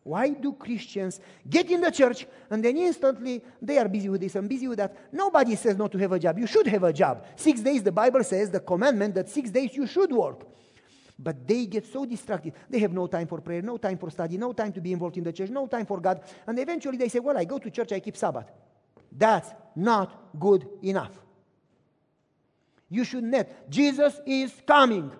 [0.04, 4.36] Why do Christians get in the church and then instantly they are busy with this
[4.36, 5.14] and busy with that?
[5.14, 6.38] Nobody says not to have a job.
[6.38, 7.26] You should have a job.
[7.38, 10.46] Six days, the Bible says, the commandment that six days you should work.
[11.24, 12.54] But they get so distracted.
[12.70, 15.18] They have no time for prayer, no time for study, no time to be involved
[15.18, 16.22] in the church, no time for God.
[16.46, 18.46] And eventually they say, Well, I go to church, I keep Sabbath.
[19.12, 21.12] That's not good enough.
[22.90, 23.48] You should not.
[23.70, 25.12] Jesus is coming.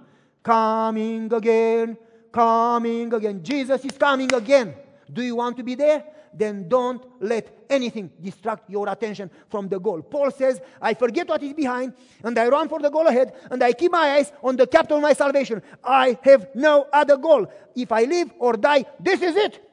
[0.44, 1.98] Coming again.
[2.32, 3.42] Coming again.
[3.42, 4.76] Jesus is coming again.
[5.12, 6.04] Do you want to be there?
[6.36, 10.02] Then don't let anything distract your attention from the goal.
[10.02, 11.94] Paul says, I forget what is behind
[12.24, 14.98] and I run for the goal ahead and I keep my eyes on the captain
[14.98, 15.62] of my salvation.
[15.84, 17.52] I have no other goal.
[17.76, 19.70] If I live or die, this is it.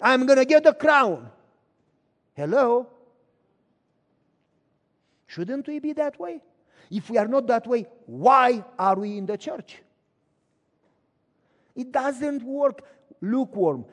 [0.00, 1.30] I'm going to get the crown.
[2.34, 2.88] Hello?
[5.26, 6.40] Shouldn't we be that way?
[6.90, 9.82] If we are not that way, why are we in the church?
[11.76, 12.82] It doesn't work
[13.20, 13.84] lukewarm.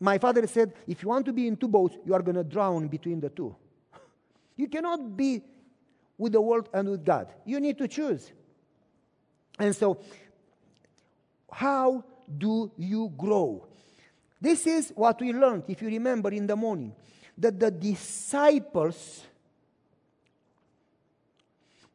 [0.00, 2.44] My father said, if you want to be in two boats, you are going to
[2.44, 3.54] drown between the two.
[4.56, 5.42] You cannot be
[6.18, 7.32] with the world and with God.
[7.46, 8.30] You need to choose.
[9.58, 10.00] And so,
[11.50, 12.04] how
[12.38, 13.66] do you grow?
[14.40, 16.94] This is what we learned, if you remember, in the morning
[17.40, 19.24] that the disciples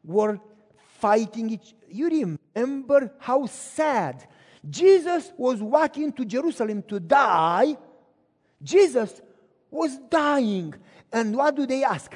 [0.04, 0.40] were
[0.98, 4.26] fighting each you remember how sad
[4.68, 7.76] jesus was walking to jerusalem to die
[8.62, 9.20] jesus
[9.70, 10.74] was dying.
[11.12, 12.14] And what do they ask?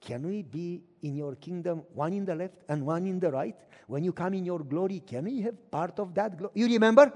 [0.00, 3.56] Can we be in your kingdom one in the left and one in the right?
[3.86, 7.12] When you come in your glory can we have part of that glory you remember?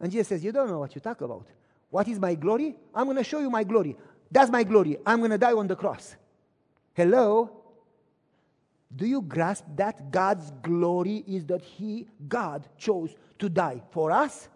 [0.00, 1.46] And jesus says you don't know what you talk about.
[1.90, 2.74] What is my glory?
[2.94, 3.96] I'm going to show you my glory.
[4.30, 4.98] That's my glory.
[5.06, 6.16] I'm going to die on the cross.
[6.94, 7.50] Hello?
[8.94, 14.48] Do you grasp that God's glory is that He, God, chose to die for us?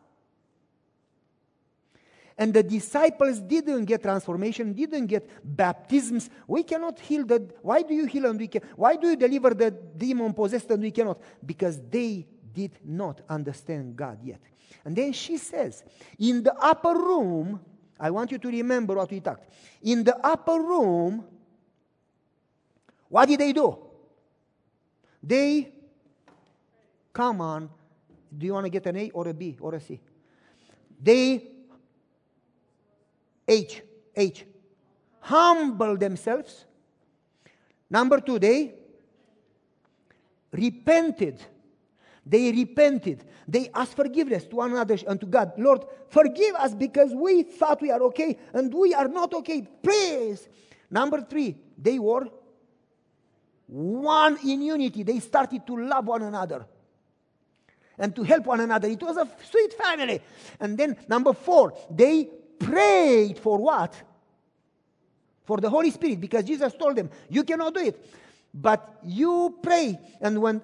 [2.40, 6.31] And the disciples didn't get transformation, didn't get baptisms.
[6.46, 7.46] We cannot heal the.
[7.61, 8.62] Why do you heal and we can?
[8.76, 11.20] Why do you deliver the demon possessed and we cannot?
[11.44, 14.40] Because they did not understand God yet.
[14.87, 15.85] And then she says,
[16.18, 17.61] in the upper room,
[17.98, 19.46] I want you to remember what we talked.
[19.83, 21.26] In the upper room,
[23.11, 23.76] what did they do?
[25.22, 25.74] They,
[27.12, 27.68] come on,
[28.37, 30.00] do you want to get an A or a B or a C?
[31.03, 31.60] They,
[33.50, 33.82] H,
[34.14, 34.46] H,
[35.18, 36.64] humble themselves.
[37.90, 38.74] Number two, they
[40.52, 41.42] repented.
[42.24, 43.24] They repented.
[43.48, 45.52] They asked forgiveness to one another and to God.
[45.58, 49.66] Lord, forgive us because we thought we are okay and we are not okay.
[49.82, 50.48] Please.
[50.88, 52.28] Number three, they were
[53.66, 55.02] one in unity.
[55.02, 56.66] They started to love one another
[57.98, 58.86] and to help one another.
[58.86, 60.20] It was a sweet family.
[60.60, 62.30] And then, number four, they
[62.61, 64.01] prayed for what?
[65.44, 67.99] For the Holy Spirit, because Jesus told them, You cannot do it.
[68.53, 70.61] But you pray, and when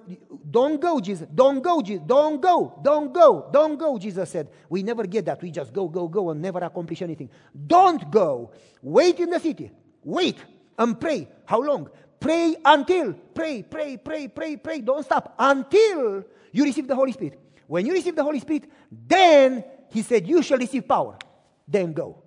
[0.51, 4.49] don't go, Jesus, don't go, Jesus, don't go, don't go, don't go, Jesus said.
[4.69, 5.41] We never get that.
[5.41, 7.29] We just go, go, go, and never accomplish anything.
[7.65, 8.51] Don't go.
[8.81, 9.71] Wait in the city.
[10.03, 10.37] Wait
[10.77, 11.29] and pray.
[11.45, 11.89] How long?
[12.19, 14.81] Pray until, pray, pray, pray, pray, pray.
[14.81, 17.39] Don't stop until you receive the Holy Spirit.
[17.67, 21.17] When you receive the Holy Spirit, then he said, You shall receive power.
[21.67, 22.23] Then go.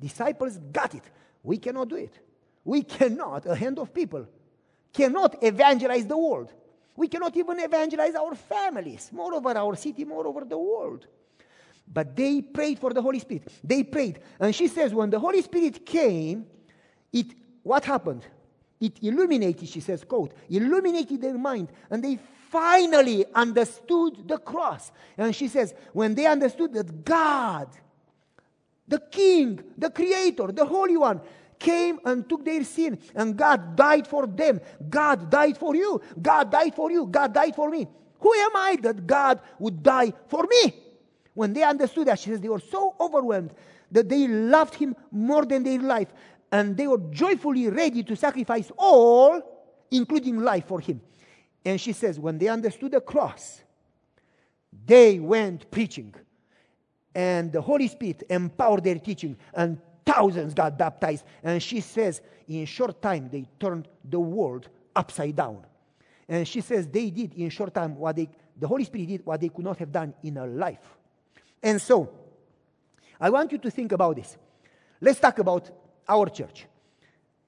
[0.00, 1.04] Disciples got it.
[1.42, 2.18] We cannot do it.
[2.64, 4.26] We cannot, a hand of people,
[4.92, 6.52] cannot evangelize the world.
[6.94, 11.06] We cannot even evangelize our families, moreover, our city, moreover, the world.
[11.92, 13.48] But they prayed for the Holy Spirit.
[13.64, 14.20] They prayed.
[14.38, 16.46] And she says, when the Holy Spirit came,
[17.12, 18.26] it what happened?
[18.80, 22.18] It illuminated, she says, quote, illuminated their mind, and they
[22.50, 24.90] finally understood the cross.
[25.16, 27.68] And she says, when they understood that God,
[28.86, 31.20] the King, the Creator, the Holy One,
[31.58, 34.60] came and took their sin, and God died for them.
[34.88, 36.00] God died for you.
[36.20, 37.06] God died for you.
[37.06, 37.86] God died for me.
[38.18, 40.74] Who am I that God would die for me?
[41.34, 43.54] When they understood that, she says, they were so overwhelmed
[43.90, 46.08] that they loved Him more than their life
[46.52, 49.40] and they were joyfully ready to sacrifice all,
[49.90, 51.00] including life for him.
[51.64, 53.62] And she says, when they understood the cross,
[54.84, 56.14] they went preaching.
[57.14, 61.24] And the Holy Spirit empowered their teaching, and thousands got baptized.
[61.42, 65.64] And she says, in short time, they turned the world upside down.
[66.28, 69.40] And she says they did in short time what they, the Holy Spirit did what
[69.40, 70.96] they could not have done in a life.
[71.62, 72.10] And so,
[73.20, 74.36] I want you to think about this.
[75.00, 75.70] Let's talk about
[76.08, 76.66] our church.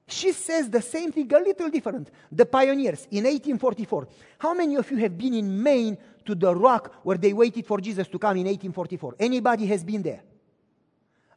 [0.07, 2.11] She says the same thing, a little different.
[2.31, 4.09] The pioneers in 1844.
[4.39, 7.81] How many of you have been in Maine to the rock where they waited for
[7.81, 9.16] Jesus to come in 1844?
[9.18, 10.22] Anybody has been there?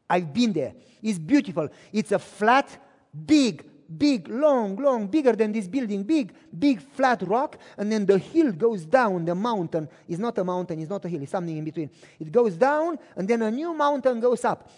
[0.09, 0.73] I've been there.
[1.01, 1.69] It's beautiful.
[1.91, 2.77] It's a flat,
[3.25, 3.65] big,
[3.95, 8.51] big, long, long, bigger than this building, big, big flat rock, and then the hill
[8.51, 11.63] goes down, the mountain is not a mountain, it's not a hill, it's something in
[11.63, 11.89] between.
[12.19, 14.69] It goes down, and then a new mountain goes up.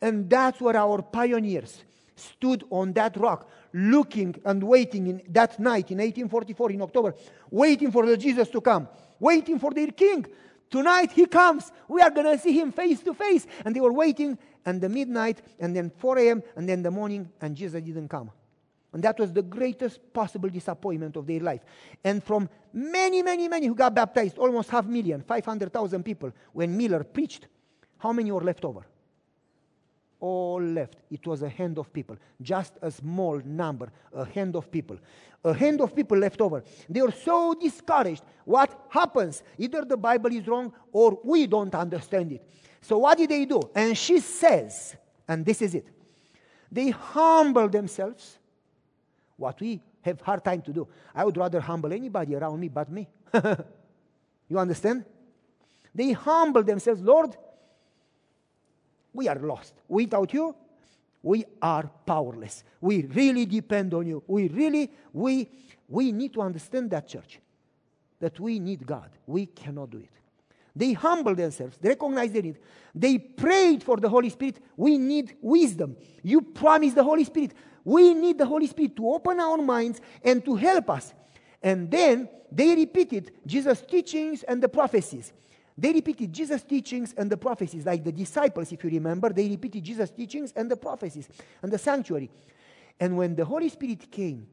[0.00, 1.82] And that's where our pioneers
[2.14, 7.14] stood on that rock, looking and waiting in that night in 1844 in October,
[7.50, 8.88] waiting for the Jesus to come,
[9.20, 10.26] waiting for their king.
[10.70, 11.72] Tonight he comes.
[11.88, 13.46] We are going to see him face to face.
[13.64, 17.30] And they were waiting, and the midnight, and then 4 a.m., and then the morning,
[17.40, 18.30] and Jesus didn't come.
[18.92, 21.60] And that was the greatest possible disappointment of their life.
[22.04, 27.04] And from many, many, many who got baptized, almost half million, 500,000 people, when Miller
[27.04, 27.46] preached,
[27.98, 28.86] how many were left over?
[30.20, 30.96] All left.
[31.10, 34.98] It was a hand of people, just a small number, a hand of people.
[35.44, 36.64] A hand of people left over.
[36.88, 38.22] They were so discouraged.
[38.44, 39.42] What happens?
[39.56, 42.48] Either the Bible is wrong or we don't understand it.
[42.80, 43.60] So what did they do?
[43.74, 44.96] And she says,
[45.26, 45.86] and this is it.
[46.70, 48.38] They humble themselves.
[49.36, 50.88] What we have hard time to do.
[51.14, 53.08] I would rather humble anybody around me but me.
[54.48, 55.04] you understand?
[55.94, 57.36] They humble themselves, Lord,
[59.18, 59.74] we are lost.
[59.88, 60.54] Without you,
[61.24, 62.62] we are powerless.
[62.80, 64.22] We really depend on you.
[64.28, 65.50] We really, we,
[65.88, 67.40] we need to understand that, church,
[68.20, 69.10] that we need God.
[69.26, 70.10] We cannot do it.
[70.76, 72.58] They humbled themselves, they recognized their need.
[72.94, 74.60] They prayed for the Holy Spirit.
[74.76, 75.96] We need wisdom.
[76.22, 77.54] You promised the Holy Spirit.
[77.84, 81.12] We need the Holy Spirit to open our minds and to help us.
[81.60, 85.32] And then they repeated Jesus' teachings and the prophecies.
[85.78, 89.84] They repeated Jesus' teachings and the prophecies, like the disciples, if you remember, they repeated
[89.84, 91.28] Jesus' teachings and the prophecies
[91.62, 92.28] and the sanctuary.
[92.98, 94.48] And when the Holy Spirit came,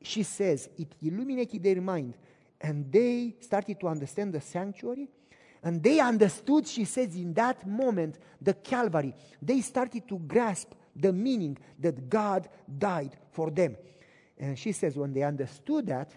[0.00, 2.14] she says it illuminated their mind
[2.58, 5.10] and they started to understand the sanctuary.
[5.62, 9.14] And they understood, she says, in that moment, the Calvary.
[9.42, 13.76] They started to grasp the meaning that God died for them.
[14.38, 16.10] And she says, when they understood that,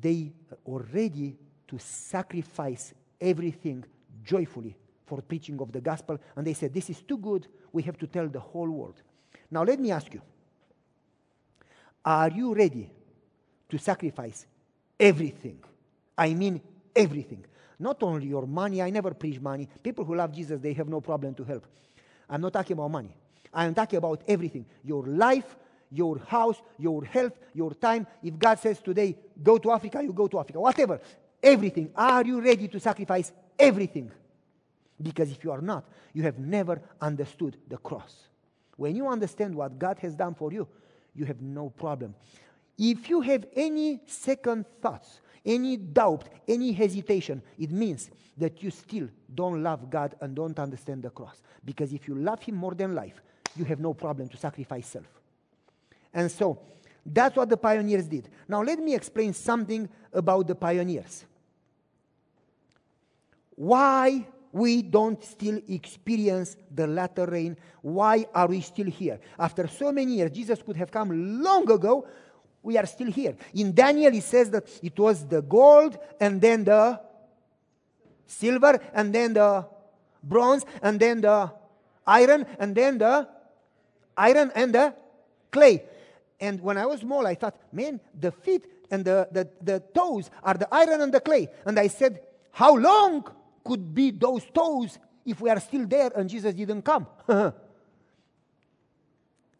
[0.00, 0.32] they
[0.66, 1.36] already
[1.68, 3.84] to sacrifice everything
[4.24, 6.18] joyfully for preaching of the gospel.
[6.36, 7.46] And they said, This is too good.
[7.72, 9.00] We have to tell the whole world.
[9.50, 10.20] Now, let me ask you
[12.04, 12.90] Are you ready
[13.68, 14.46] to sacrifice
[14.98, 15.58] everything?
[16.16, 16.60] I mean,
[16.94, 17.44] everything.
[17.78, 19.68] Not only your money, I never preach money.
[19.82, 21.64] People who love Jesus, they have no problem to help.
[22.28, 23.14] I'm not talking about money.
[23.54, 25.56] I'm talking about everything your life,
[25.90, 28.06] your house, your health, your time.
[28.22, 30.60] If God says today, go to Africa, you go to Africa.
[30.60, 31.00] Whatever
[31.42, 31.90] everything.
[31.94, 34.10] Are you ready to sacrifice everything?
[35.00, 38.28] Because if you are not, you have never understood the cross.
[38.76, 40.66] When you understand what God has done for you,
[41.14, 42.14] you have no problem.
[42.76, 49.08] If you have any second thoughts, any doubt, any hesitation, it means that you still
[49.34, 51.42] don't love God and don't understand the cross.
[51.64, 53.20] Because if you love Him more than life,
[53.56, 55.06] you have no problem to sacrifice self.
[56.14, 56.60] And so,
[57.14, 58.28] that's what the pioneers did.
[58.46, 61.24] Now, let me explain something about the pioneers.
[63.54, 67.56] Why we don't still experience the latter rain?
[67.82, 69.20] Why are we still here?
[69.38, 72.06] After so many years, Jesus could have come long ago.
[72.62, 73.36] We are still here.
[73.54, 77.00] In Daniel, he says that it was the gold and then the
[78.26, 79.66] silver and then the
[80.22, 81.50] bronze and then the
[82.06, 83.28] iron and then the
[84.16, 84.94] iron and the
[85.50, 85.82] clay.
[86.40, 90.30] And when I was small, I thought, man, the feet and the, the, the toes
[90.42, 91.48] are the iron and the clay.
[91.64, 92.20] And I said,
[92.52, 93.24] how long
[93.64, 97.06] could be those toes if we are still there and Jesus didn't come?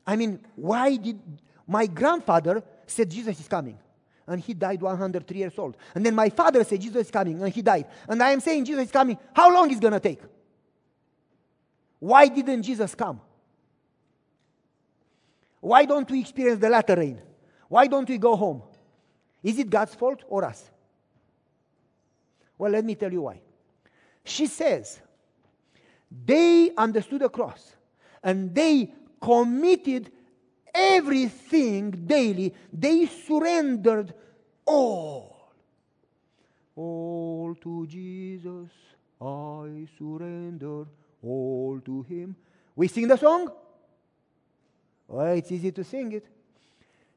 [0.07, 1.21] I mean, why did
[1.67, 3.79] my grandfather said Jesus is coming?
[4.27, 5.77] And he died 103 years old.
[5.95, 7.87] And then my father said Jesus is coming and he died.
[8.09, 9.19] And I am saying Jesus is coming.
[9.35, 10.21] How long is going to take?
[11.99, 13.21] Why didn't Jesus come?
[15.61, 17.21] Why don't we experience the latter rain?
[17.69, 18.63] Why don't we go home?
[19.43, 20.71] Is it God's fault or us?
[22.57, 23.41] Well, let me tell you why.
[24.25, 25.01] She says,
[26.25, 27.77] they understood the cross
[28.23, 30.11] and they committed
[30.75, 32.55] everything daily.
[32.73, 34.15] They surrendered
[34.65, 35.53] all.
[36.77, 38.71] All to Jesus,
[39.21, 40.87] I surrender
[41.23, 42.37] all to Him.
[42.77, 43.51] We sing the song?
[45.09, 46.27] Well, it's easy to sing it.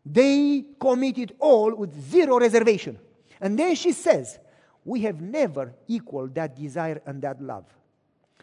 [0.06, 2.98] They committed all with zero reservation.
[3.40, 4.40] And then she says,
[4.84, 7.66] We have never equaled that desire and that love.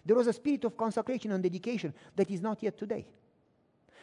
[0.05, 3.07] There was a spirit of consecration and dedication that is not yet today.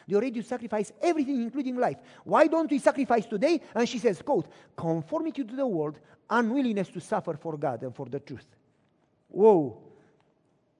[0.06, 1.96] They already sacrificed everything, including life.
[2.24, 3.60] Why don't we sacrifice today?
[3.74, 5.98] And she says, quote, conformity to the world,
[6.30, 8.46] unwillingness to suffer for God and for the truth.
[9.28, 9.78] Whoa.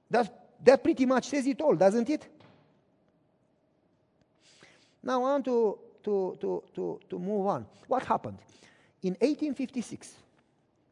[0.08, 0.30] That's,
[0.62, 2.28] that pretty much says it all, doesn't it?
[5.02, 7.66] Now I want to, to, to, to, to move on.
[7.86, 8.38] What happened?
[9.02, 10.14] In 1856,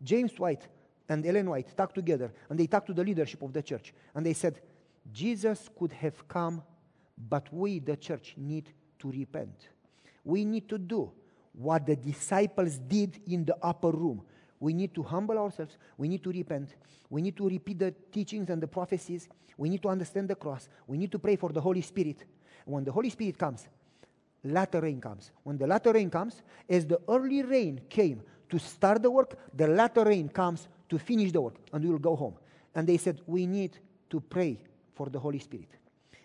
[0.02, 0.68] James White
[1.09, 4.24] and Ellen White talked together and they talked to the leadership of the church and
[4.24, 4.61] they said,
[5.12, 6.62] Jesus could have come,
[7.28, 9.68] but we, the church, need to repent.
[10.24, 11.12] We need to do
[11.52, 14.22] what the disciples did in the upper room.
[14.59, 15.76] We need to humble ourselves.
[15.98, 16.74] We need to repent.
[17.11, 19.28] We need to repeat the teachings and the prophecies.
[19.57, 20.68] We need to understand the cross.
[20.86, 22.24] We need to pray for the Holy Spirit.
[22.64, 23.68] When the Holy Spirit comes,
[24.45, 25.30] latter rain comes.
[25.42, 29.66] When the latter rain comes, as the early rain came to start the work, the
[29.66, 32.34] latter rain comes to finish the work, and we will go home.
[32.74, 33.78] And they said, We need
[34.11, 34.59] to pray
[34.95, 35.68] for the Holy Spirit.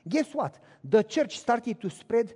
[0.08, 0.60] Guess what?
[0.84, 2.34] The church started to spread,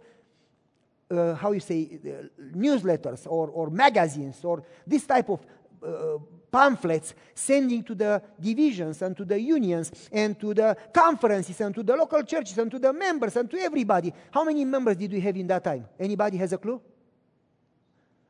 [1.10, 5.46] uh, how you say, uh, newsletters or, or magazines or this type of
[5.86, 6.18] uh,
[6.54, 11.82] pamphlets sending to the divisions and to the unions and to the conferences and to
[11.82, 14.14] the local churches and to the members and to everybody.
[14.30, 15.88] How many members did we have in that time?
[16.00, 16.80] Anybody has a clue?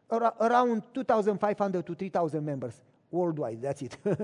[0.09, 3.61] Ar- around 2,500 to 3,000 members worldwide.
[3.61, 3.97] That's it.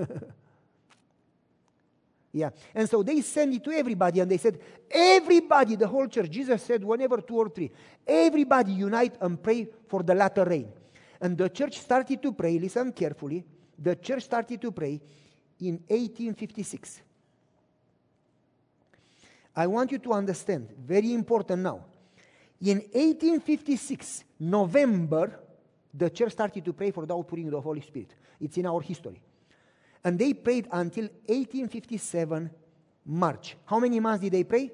[2.31, 2.51] yeah.
[2.73, 6.63] And so they sent it to everybody and they said, everybody, the whole church, Jesus
[6.63, 7.69] said, whenever two or three,
[8.07, 10.71] everybody unite and pray for the latter rain.
[11.19, 13.43] And the church started to pray, listen carefully,
[13.81, 15.01] the church started to pray
[15.59, 17.01] in 1856.
[19.55, 21.85] I want you to understand, very important now.
[22.61, 25.39] In 1856, November,
[25.93, 28.13] the church started to pray for the outpouring of the Holy Spirit.
[28.39, 29.21] It's in our history.
[30.03, 32.49] And they prayed until 1857,
[33.05, 33.55] March.
[33.65, 34.71] How many months did they pray?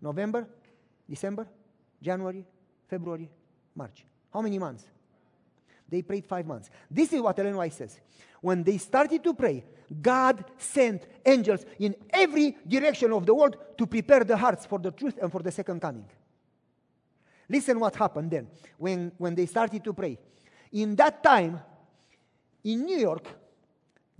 [0.00, 0.46] November,
[1.08, 1.46] December,
[2.00, 2.44] January,
[2.88, 3.28] February,
[3.74, 4.04] March.
[4.32, 4.84] How many months?
[5.90, 6.70] They prayed five months.
[6.90, 8.00] This is what Ellen White says.
[8.40, 9.64] When they started to pray,
[10.00, 14.92] God sent angels in every direction of the world to prepare the hearts for the
[14.92, 16.06] truth and for the second coming.
[17.48, 18.46] Listen what happened then
[18.78, 20.16] when, when they started to pray.
[20.72, 21.60] In that time,
[22.62, 23.26] in New York,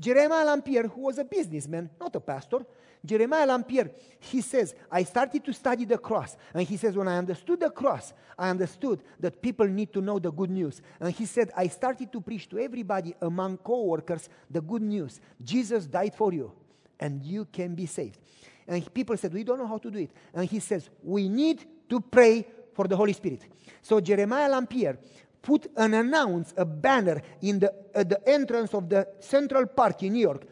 [0.00, 2.64] Jeremiah Lampier, who was a businessman, not a pastor,
[3.04, 6.36] Jeremiah Lampier, he says, I started to study the cross.
[6.54, 10.18] And he says, when I understood the cross, I understood that people need to know
[10.18, 10.80] the good news.
[10.98, 15.20] And he said, I started to preach to everybody among co-workers the good news.
[15.42, 16.52] Jesus died for you,
[16.98, 18.18] and you can be saved.
[18.66, 20.10] And people said, we don't know how to do it.
[20.34, 23.42] And he says, we need to pray for the Holy Spirit.
[23.82, 24.96] So Jeremiah Lampier
[25.42, 30.12] put an announce, a banner in the, at the entrance of the Central Park in
[30.12, 30.46] New York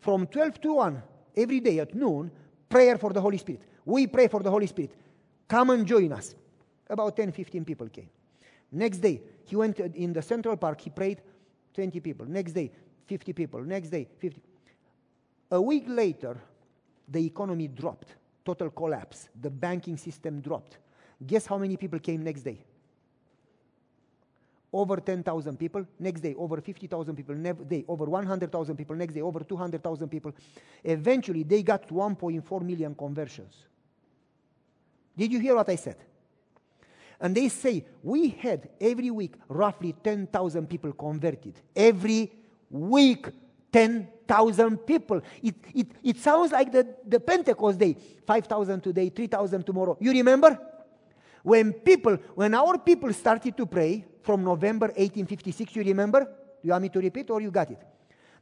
[0.00, 1.02] from 12 to 1
[1.36, 2.30] every day at noon,
[2.68, 3.62] prayer for the Holy Spirit.
[3.84, 4.92] We pray for the Holy Spirit.
[5.48, 6.34] Come and join us.
[6.88, 8.08] About 10, 15 people came.
[8.70, 11.20] Next day, he went in the Central Park, he prayed
[11.74, 12.26] 20 people.
[12.26, 12.70] Next day,
[13.06, 13.62] 50 people.
[13.62, 14.40] Next day, 50.
[15.52, 16.36] A week later,
[17.08, 19.28] the economy dropped, total collapse.
[19.40, 20.78] The banking system dropped.
[21.24, 22.64] Guess how many people came next day?
[24.72, 25.86] Over 10,000 people.
[25.98, 27.34] Next day, over 50,000 people.
[27.34, 28.96] Next day, over 100,000 people.
[28.96, 30.32] Next day, over 200,000 people.
[30.84, 33.54] Eventually, they got 1.4 million conversions.
[35.16, 35.96] Did you hear what I said?
[37.20, 41.54] And they say we had every week roughly 10,000 people converted.
[41.74, 42.30] Every
[42.68, 43.28] week,
[43.72, 45.22] 10,000 people.
[45.42, 47.96] It, it, it sounds like the, the Pentecost day
[48.26, 49.96] 5,000 today, 3,000 tomorrow.
[50.00, 50.58] You remember?
[51.42, 56.24] When people, when our people started to pray from November 1856, you remember?
[56.24, 56.28] Do
[56.64, 57.78] you want me to repeat or you got it?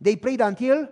[0.00, 0.88] They prayed until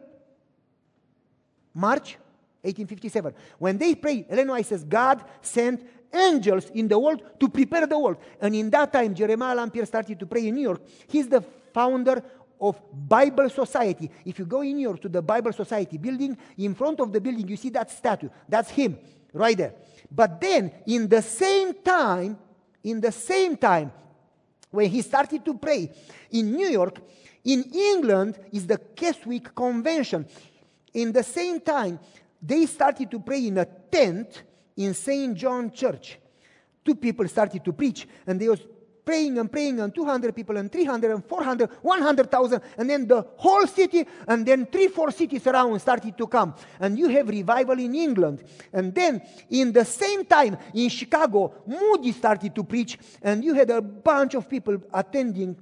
[1.74, 2.18] March
[2.60, 3.34] 1857.
[3.58, 5.82] When they prayed, Ellen White says, God sent
[6.14, 8.18] angels in the world to prepare the world.
[8.40, 10.82] And in that time, Jeremiah Lampier started to pray in New York.
[11.08, 11.40] He's the
[11.72, 12.22] founder
[12.60, 14.10] of Bible Society.
[14.24, 17.20] If you go in New York to the Bible Society building, in front of the
[17.20, 18.28] building, you see that statue.
[18.48, 18.98] That's him
[19.32, 19.74] right there.
[20.10, 22.38] But then, in the same time,
[22.84, 23.90] in the same time,
[24.72, 25.92] when he started to pray
[26.32, 26.98] in New York,
[27.44, 30.26] in England is the Keswick Convention.
[30.94, 32.00] In the same time,
[32.42, 34.42] they started to pray in a tent
[34.76, 35.36] in St.
[35.36, 36.18] John Church.
[36.84, 38.60] Two people started to preach, and they was
[39.04, 43.66] praying and praying, and 200 people, and 300, and 400, 100,000, and then the whole
[43.66, 46.54] city, and then three, four cities around started to come.
[46.80, 48.42] And you have revival in England.
[48.72, 53.70] And then, in the same time, in Chicago, Moody started to preach, and you had
[53.70, 55.56] a bunch of people attending,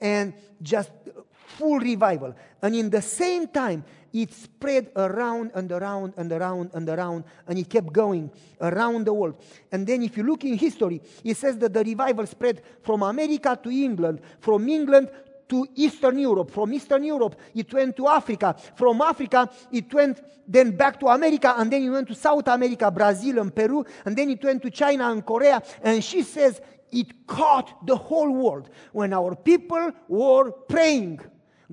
[0.00, 0.90] and just
[1.30, 2.34] full revival.
[2.60, 3.84] And in the same time,
[4.14, 9.12] it spread around and around and around and around, and it kept going around the
[9.12, 9.36] world.
[9.72, 13.58] And then, if you look in history, it says that the revival spread from America
[13.62, 15.10] to England, from England
[15.48, 16.50] to Eastern Europe.
[16.50, 18.56] From Eastern Europe, it went to Africa.
[18.76, 22.90] From Africa, it went then back to America, and then it went to South America,
[22.90, 25.60] Brazil, and Peru, and then it went to China and Korea.
[25.82, 26.60] And she says
[26.92, 31.20] it caught the whole world when our people were praying.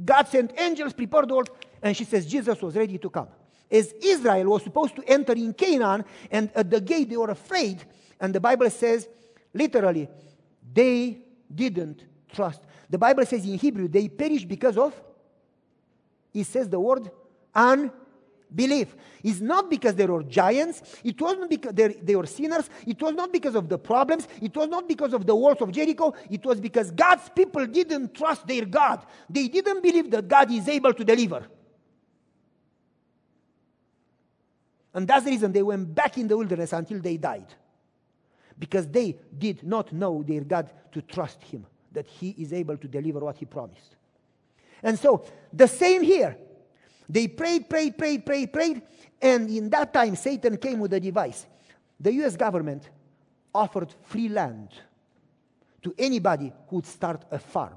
[0.03, 3.27] God sent angels, prepared the world, and she says Jesus was ready to come.
[3.69, 7.83] As Israel was supposed to enter in Canaan, and at the gate they were afraid,
[8.19, 9.07] and the Bible says,
[9.53, 10.09] literally,
[10.73, 11.17] they
[11.53, 12.61] didn't trust.
[12.89, 14.93] The Bible says in Hebrew, they perished because of,
[16.33, 17.09] it says the word
[17.55, 18.95] unbelief.
[19.23, 23.31] It's not because they were giants, it wasn't because they were sinners, it was not
[23.31, 26.59] because of the problems, it was not because of the walls of Jericho, it was
[26.59, 29.05] because God's people didn't trust their God.
[29.29, 31.47] They didn't believe that God is able to deliver.
[34.93, 37.47] And that's the reason they went back in the wilderness until they died.
[38.59, 42.87] Because they did not know their God to trust Him, that He is able to
[42.87, 43.95] deliver what He promised.
[44.83, 46.37] And so, the same here.
[47.07, 48.81] They prayed, prayed, prayed, prayed, prayed,
[49.21, 51.45] and in that time, Satan came with a device.
[51.99, 52.89] The US government
[53.53, 54.69] offered free land
[55.83, 57.75] to anybody who would start a farm.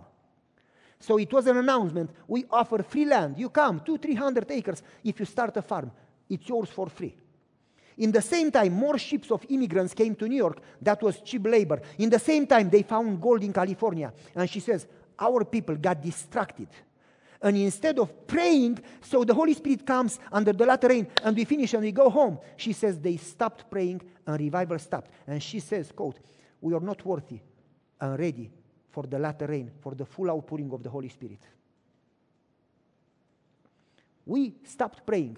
[1.00, 3.38] So it was an announcement we offer free land.
[3.38, 5.90] You come, two, three hundred acres if you start a farm
[6.28, 7.14] it's yours for free.
[7.96, 10.60] In the same time, more ships of immigrants came to New York.
[10.82, 11.80] That was cheap labor.
[11.98, 14.12] In the same time, they found gold in California.
[14.34, 14.86] And she says,
[15.18, 16.68] Our people got distracted.
[17.40, 21.44] And instead of praying, so the Holy Spirit comes under the latter rain and we
[21.44, 25.10] finish and we go home, she says they stopped praying and revival stopped.
[25.26, 26.18] And she says, quote,
[26.60, 27.40] We are not worthy
[28.00, 28.50] and ready
[28.90, 31.40] for the latter rain, for the full outpouring of the Holy Spirit.
[34.26, 35.36] We stopped praying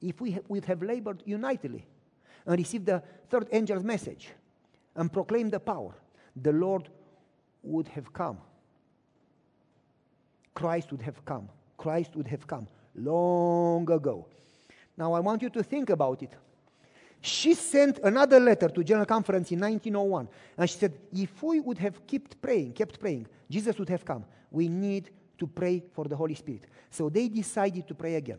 [0.00, 1.84] if we would have labored unitedly
[2.46, 4.28] and received the third angel's message
[4.94, 5.94] and proclaimed the power,
[6.34, 6.88] the Lord
[7.62, 8.38] would have come.
[10.54, 11.48] Christ would have come.
[11.76, 14.26] Christ would have come long ago.
[14.96, 16.32] Now I want you to think about it.
[17.20, 21.78] She sent another letter to General Conference in 1901, and she said, if we would
[21.78, 24.24] have kept praying, kept praying, Jesus would have come.
[24.50, 26.62] We need to pray for the Holy Spirit.
[26.90, 28.38] So they decided to pray again.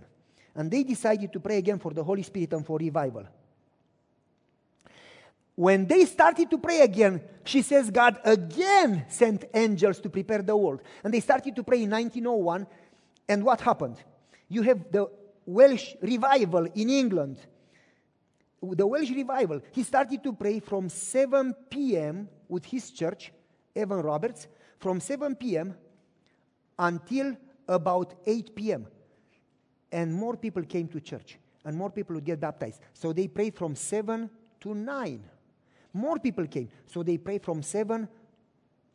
[0.58, 3.26] And they decided to pray again for the Holy Spirit and for revival.
[5.54, 10.58] When they started to pray again, she says God again sent angels to prepare the
[10.58, 10.82] world.
[11.04, 12.66] And they started to pray in 1901.
[13.30, 13.98] And what happened?
[14.50, 15.08] You have the
[15.46, 17.38] Welsh revival in England.
[18.62, 22.30] The Welsh revival, he started to pray from 7 p.m.
[22.50, 23.32] with his church,
[23.76, 24.48] Evan Roberts,
[24.80, 25.76] from 7 p.m.
[26.80, 27.38] until
[27.68, 28.88] about 8 p.m
[29.92, 32.82] and more people came to church and more people would get baptized.
[32.94, 34.30] So they prayed from 7
[34.62, 35.24] to 9.
[35.94, 36.70] More people came.
[36.86, 38.08] So they prayed from 7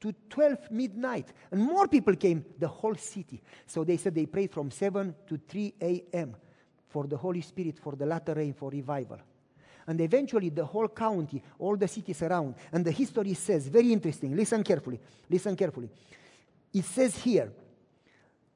[0.01, 1.32] to 12 midnight.
[1.51, 3.43] And more people came, the whole city.
[3.66, 6.34] So they said they prayed from 7 to 3 a.m.
[6.88, 9.18] for the Holy Spirit, for the latter rain, for revival.
[9.86, 14.34] And eventually, the whole county, all the cities around, and the history says, very interesting,
[14.34, 15.90] listen carefully, listen carefully.
[16.72, 17.53] It says here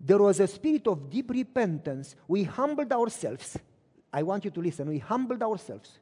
[0.01, 2.17] there was a spirit of deep repentance.
[2.29, 3.59] We humbled ourselves.
[4.13, 4.89] I want you to listen.
[4.89, 5.99] We humbled ourselves.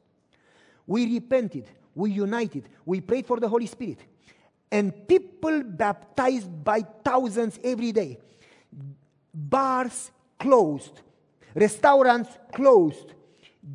[0.85, 1.65] We repented.
[1.93, 2.67] We united.
[2.85, 3.99] We prayed for the Holy Spirit.
[4.71, 8.19] And people baptized by thousands every day.
[9.33, 11.01] Bars closed.
[11.53, 13.13] Restaurants closed.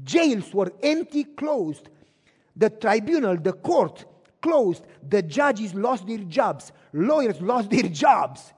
[0.04, 1.88] Jails were empty, closed.
[2.54, 4.04] The tribunal, the court
[4.42, 4.84] closed.
[5.08, 6.72] The judges lost their jobs.
[6.92, 8.52] Lawyers lost their jobs.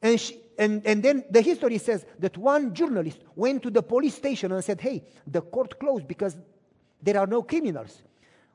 [0.00, 4.16] And she, and, and then the history says that one journalist went to the police
[4.16, 6.36] station and said, Hey, the court closed because
[7.00, 8.02] there are no criminals.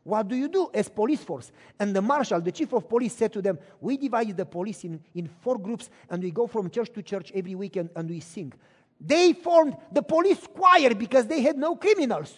[0.04, 1.54] What do you do as police force?
[1.80, 5.00] And the marshal, the chief of police, said to them, We divided the police in,
[5.16, 8.52] in four groups and we go from church to church every weekend and we sing.
[9.00, 12.36] They formed the police choir because they had no criminals.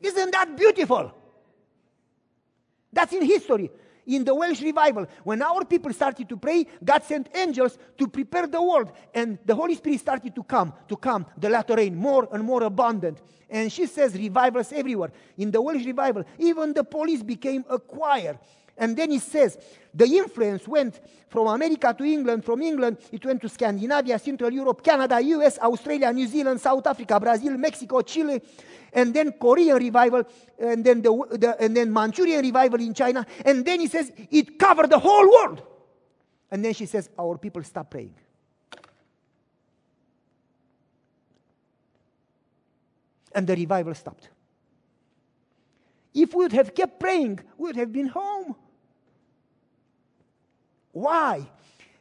[0.00, 1.12] Isn't that beautiful?
[2.90, 3.70] That's in history
[4.06, 8.46] in the Welsh revival, when our people started to pray, God sent angels to prepare
[8.46, 12.28] the world, and the Holy Spirit started to come, to come, the latter rain, more
[12.32, 13.18] and more abundant.
[13.48, 15.12] And she says, revivals everywhere.
[15.36, 18.38] In the Welsh revival, even the police became a choir.
[18.76, 19.58] And then he says,
[19.94, 24.82] the influence went from America to England, from England it went to Scandinavia, Central Europe,
[24.82, 28.40] Canada, US, Australia, New Zealand, South Africa, Brazil, Mexico, Chile,
[28.92, 30.24] and then Korean revival,
[30.58, 33.26] and then, the, the, and then Manchurian revival in China.
[33.44, 35.62] And then he says it covered the whole world.
[36.50, 38.14] And then she says, Our people stop praying.
[43.34, 44.28] And the revival stopped.
[46.14, 48.54] If we would have kept praying, we would have been home.
[50.92, 51.48] Why?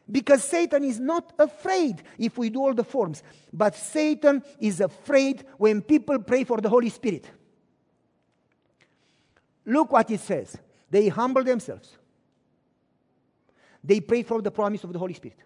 [0.09, 5.45] Because Satan is not afraid if we do all the forms, but Satan is afraid
[5.57, 7.29] when people pray for the Holy Spirit.
[9.65, 10.57] Look what it says.
[10.89, 11.97] They humble themselves.
[13.83, 15.37] They pray for the promise of the Holy Spirit.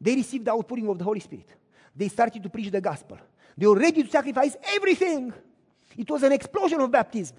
[0.00, 1.48] They received the outpouring of the Holy Spirit.
[1.94, 3.18] They started to preach the gospel.
[3.56, 5.32] They were ready to sacrifice everything.
[5.96, 7.36] It was an explosion of baptism.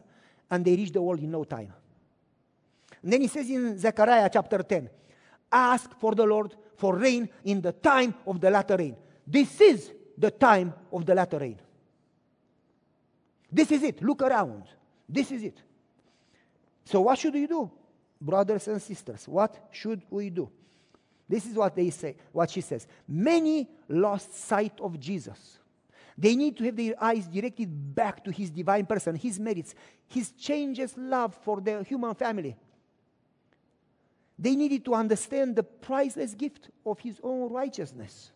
[0.52, 1.74] And they reached the world in no time.
[3.02, 4.90] And then he says in Zechariah chapter 10
[5.52, 8.96] Ask for the Lord for rain in the time of the latter rain.
[9.26, 11.60] This is the time of the latter rain.
[13.52, 14.02] This is it.
[14.04, 14.64] Look around.
[15.08, 15.58] This is it.
[16.86, 17.70] So, what should we do,
[18.20, 19.28] brothers and sisters?
[19.28, 20.50] What should we do?
[21.28, 22.88] This is what they say, what she says.
[23.08, 25.60] Many lost sight of Jesus.
[26.18, 29.74] They need to have their eyes directed back to his divine person, his merits,
[30.08, 32.56] his changes love for the human family.
[34.40, 38.32] They needed to understand the priceless gift of his own righteousness.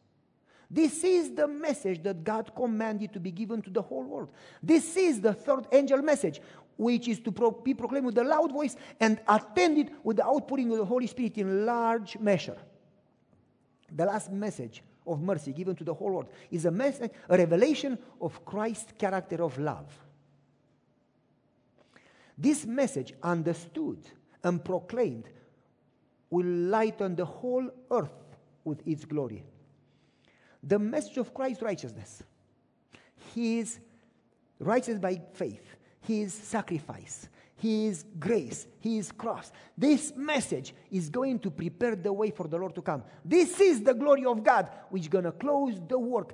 [0.69, 4.29] This is the message that God commanded to be given to the whole world.
[4.61, 6.41] This is the third angel message,
[6.77, 10.71] which is to pro- be proclaimed with a loud voice and attended with the outpouring
[10.71, 12.57] of the Holy Spirit in large measure.
[13.95, 17.97] The last message of mercy given to the whole world is a message, a revelation
[18.19, 19.87] of Christ's character of love.
[22.37, 23.99] This message, understood
[24.43, 25.29] and proclaimed,
[26.33, 28.09] will lighten the whole earth
[28.63, 29.43] with its glory.
[30.63, 32.23] The message of Christ's righteousness,
[33.35, 33.79] His
[34.57, 35.63] righteousness by faith,
[36.01, 39.51] His sacrifice, His grace, His cross.
[39.77, 43.03] This message is going to prepare the way for the Lord to come.
[43.23, 46.33] This is the glory of God, which is going to close the work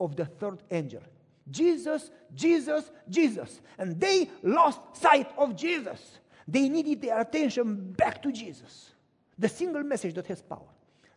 [0.00, 1.02] of the third angel.
[1.48, 3.60] Jesus, Jesus, Jesus.
[3.78, 6.18] And they lost sight of Jesus.
[6.48, 8.90] They needed their attention back to Jesus.
[9.38, 10.68] The single message that has power.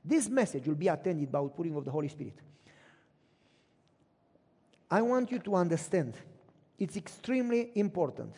[0.04, 2.36] This message will be attended by outpouring of the Holy Spirit.
[4.92, 6.16] I want you to understand
[6.78, 8.34] it's extremely important.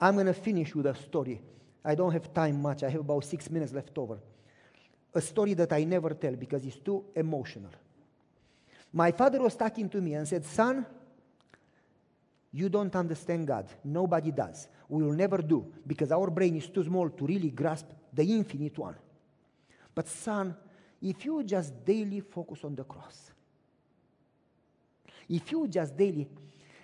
[0.00, 1.40] I'm going to finish with a story.
[1.84, 4.18] I don't have time much, I have about six minutes left over.
[5.14, 7.70] A story that I never tell because it's too emotional.
[8.92, 10.86] My father was talking to me and said, Son,
[12.52, 13.68] you don't understand God.
[13.84, 14.68] Nobody does.
[14.88, 18.76] We will never do because our brain is too small to really grasp the infinite
[18.78, 18.96] one.
[19.94, 20.56] But, son,
[21.00, 23.30] if you just daily focus on the cross,
[25.28, 26.28] if you just daily,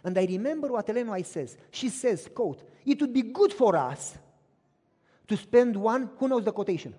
[0.04, 1.58] and I remember what Ellen White says.
[1.72, 4.16] She says, quote, it would be good for us
[5.26, 6.94] to spend one, who knows the quotation?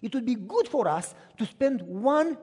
[0.00, 2.38] It would be good for us to spend one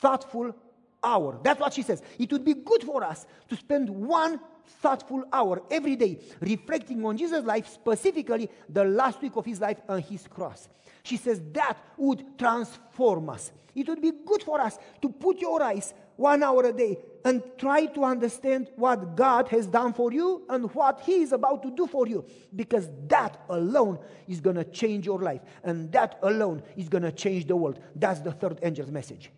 [0.00, 0.54] thoughtful
[1.02, 1.38] hour.
[1.42, 2.02] That's what she says.
[2.18, 4.40] It would be good for us to spend one
[4.80, 9.78] thoughtful hour every day reflecting on Jesus' life, specifically the last week of his life
[9.88, 10.68] and his cross.
[11.02, 13.52] She says that would transform us.
[13.74, 17.42] It would be good for us to put your eyes one hour a day and
[17.56, 21.70] try to understand what God has done for you and what He is about to
[21.70, 22.24] do for you.
[22.54, 23.98] Because that alone
[24.28, 25.40] is going to change your life.
[25.64, 27.80] And that alone is going to change the world.
[27.96, 29.30] That's the third angel's message.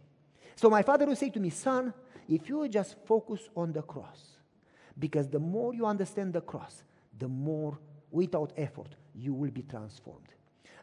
[0.57, 1.93] So my father would say to me, Son,
[2.29, 4.39] if you just focus on the cross,
[4.99, 6.83] because the more you understand the cross,
[7.19, 7.79] the more,
[8.11, 10.29] without effort, you will be transformed.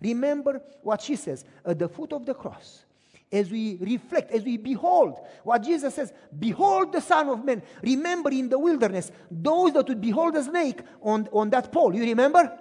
[0.02, 2.86] Remember what she says at the foot of the cross,
[3.32, 7.62] as we reflect, as we behold what Jesus says, behold the Son of Man.
[7.82, 12.04] Remember in the wilderness, those that would behold the snake on, on that pole, you
[12.04, 12.58] remember?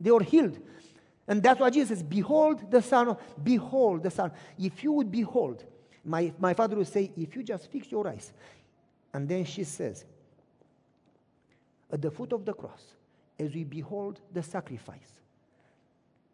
[0.00, 0.58] They were healed.
[1.28, 4.30] And that's what Jesus says, behold the Son behold the Son.
[4.58, 5.64] If you would behold,
[6.06, 8.32] my, my father would say, if you just fix your eyes.
[9.12, 10.04] And then she says,
[11.92, 12.82] at the foot of the cross,
[13.38, 15.20] as we behold the sacrifice,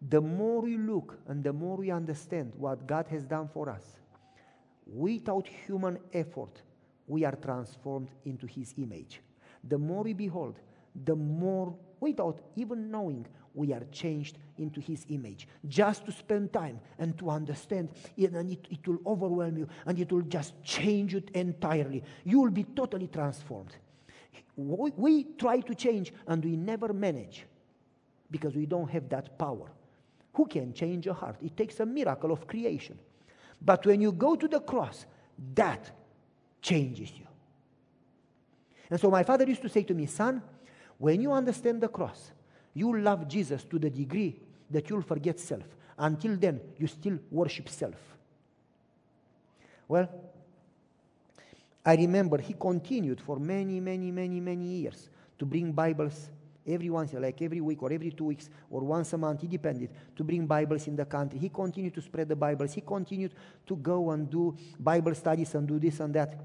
[0.08, 3.84] the more we look and the more we understand what God has done for us,
[4.86, 6.62] without human effort,
[7.06, 9.20] we are transformed into His image.
[9.68, 10.58] The more we behold,
[11.04, 15.48] the more, without even knowing, we are changed into His image.
[15.68, 20.10] Just to spend time and to understand, and it, it will overwhelm you and it
[20.12, 22.02] will just change you entirely.
[22.24, 23.76] You will be totally transformed.
[24.56, 27.44] We, we try to change and we never manage
[28.30, 29.70] because we don't have that power.
[30.34, 31.36] Who can change a heart?
[31.42, 32.98] It takes a miracle of creation.
[33.60, 35.06] But when you go to the cross,
[35.54, 35.90] that
[36.60, 37.26] changes you.
[38.90, 40.42] And so my father used to say to me, Son,
[40.98, 42.32] when you understand the cross,
[42.74, 45.64] you love Jesus to the degree that you'll forget self.
[45.98, 47.96] Until then, you still worship self.
[49.86, 50.08] Well,
[51.84, 56.30] I remember he continued for many, many, many, many years to bring Bibles
[56.66, 59.90] every once, like every week or every two weeks or once a month, he depended,
[60.16, 61.38] to bring Bibles in the country.
[61.38, 62.72] He continued to spread the Bibles.
[62.72, 63.34] He continued
[63.66, 66.38] to go and do Bible studies and do this and that.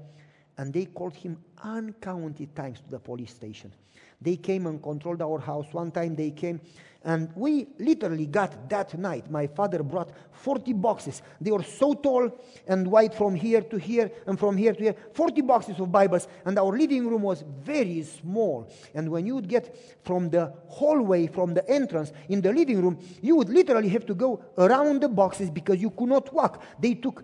[0.56, 3.72] And they called him uncounted times to the police station.
[4.20, 5.66] They came and controlled our house.
[5.72, 6.60] One time they came
[7.04, 9.30] and we literally got that night.
[9.30, 11.22] My father brought 40 boxes.
[11.40, 12.30] They were so tall
[12.66, 14.96] and wide from here to here and from here to here.
[15.14, 16.26] 40 boxes of Bibles.
[16.44, 18.68] And our living room was very small.
[18.94, 22.98] And when you would get from the hallway, from the entrance in the living room,
[23.22, 26.62] you would literally have to go around the boxes because you could not walk.
[26.80, 27.22] They took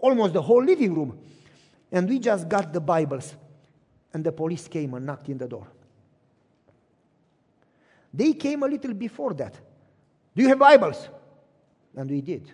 [0.00, 1.18] almost the whole living room.
[1.92, 3.36] And we just got the Bibles.
[4.12, 5.68] And the police came and knocked in the door.
[8.12, 9.54] They came a little before that.
[10.34, 11.08] Do you have Bibles?
[11.96, 12.50] And we did.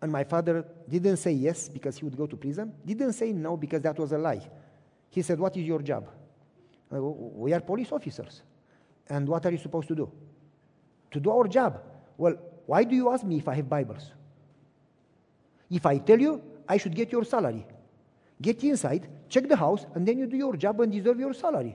[0.00, 3.56] And my father didn't say yes because he would go to prison, didn't say no
[3.56, 4.48] because that was a lie.
[5.10, 6.08] He said, What is your job?
[6.90, 8.42] We are police officers.
[9.08, 10.10] And what are you supposed to do?
[11.10, 11.82] To do our job.
[12.16, 12.36] Well,
[12.66, 14.12] why do you ask me if I have Bibles?
[15.70, 17.66] If I tell you, I should get your salary.
[18.40, 21.74] Get inside, check the house, and then you do your job and deserve your salary.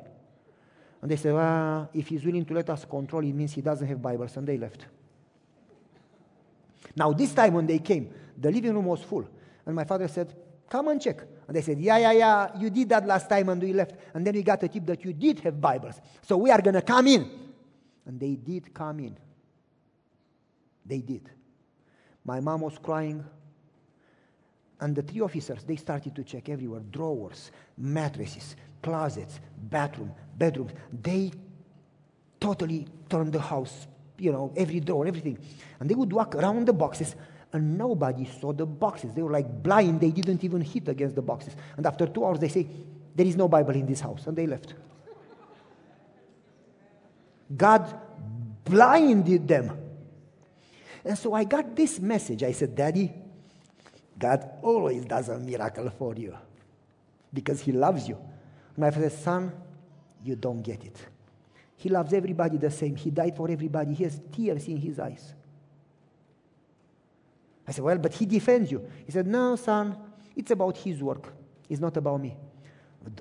[1.03, 3.85] And they said, well, if he's willing to let us control, it means he doesn't
[3.85, 4.37] have Bibles.
[4.37, 4.85] And they left.
[6.95, 9.27] Now, this time when they came, the living room was full.
[9.65, 10.33] And my father said,
[10.69, 11.17] come and check.
[11.45, 13.95] And they said, yeah, yeah, yeah, you did that last time and we left.
[14.13, 15.99] And then we got a tip that you did have Bibles.
[16.21, 17.29] So we are going to come in.
[18.05, 19.17] And they did come in.
[20.85, 21.29] They did.
[22.23, 23.25] My mom was crying.
[24.79, 30.73] And the three officers, they started to check everywhere drawers, mattresses, closets, bathroom, bedrooms.
[30.91, 31.31] They
[32.39, 33.87] totally turned the house,
[34.19, 35.39] you know, every door, everything.
[35.79, 37.15] And they would walk around the boxes
[37.53, 39.13] and nobody saw the boxes.
[39.13, 40.01] They were like blind.
[40.01, 41.55] They didn't even hit against the boxes.
[41.77, 42.67] And after two hours, they say,
[43.15, 44.25] There is no Bible in this house.
[44.27, 44.73] And they left.
[47.55, 47.93] God
[48.65, 49.77] blinded them.
[51.05, 52.41] And so I got this message.
[52.43, 53.13] I said, Daddy,
[54.17, 56.35] God always does a miracle for you
[57.31, 58.17] because He loves you.
[58.77, 59.51] My father said, Son,
[60.23, 60.97] you don't get it.
[61.75, 62.95] He loves everybody the same.
[62.95, 63.93] He died for everybody.
[63.93, 65.33] He has tears in his eyes.
[67.67, 68.87] I said, Well, but he defends you.
[69.05, 69.97] He said, No, son,
[70.35, 71.33] it's about his work.
[71.69, 72.35] It's not about me.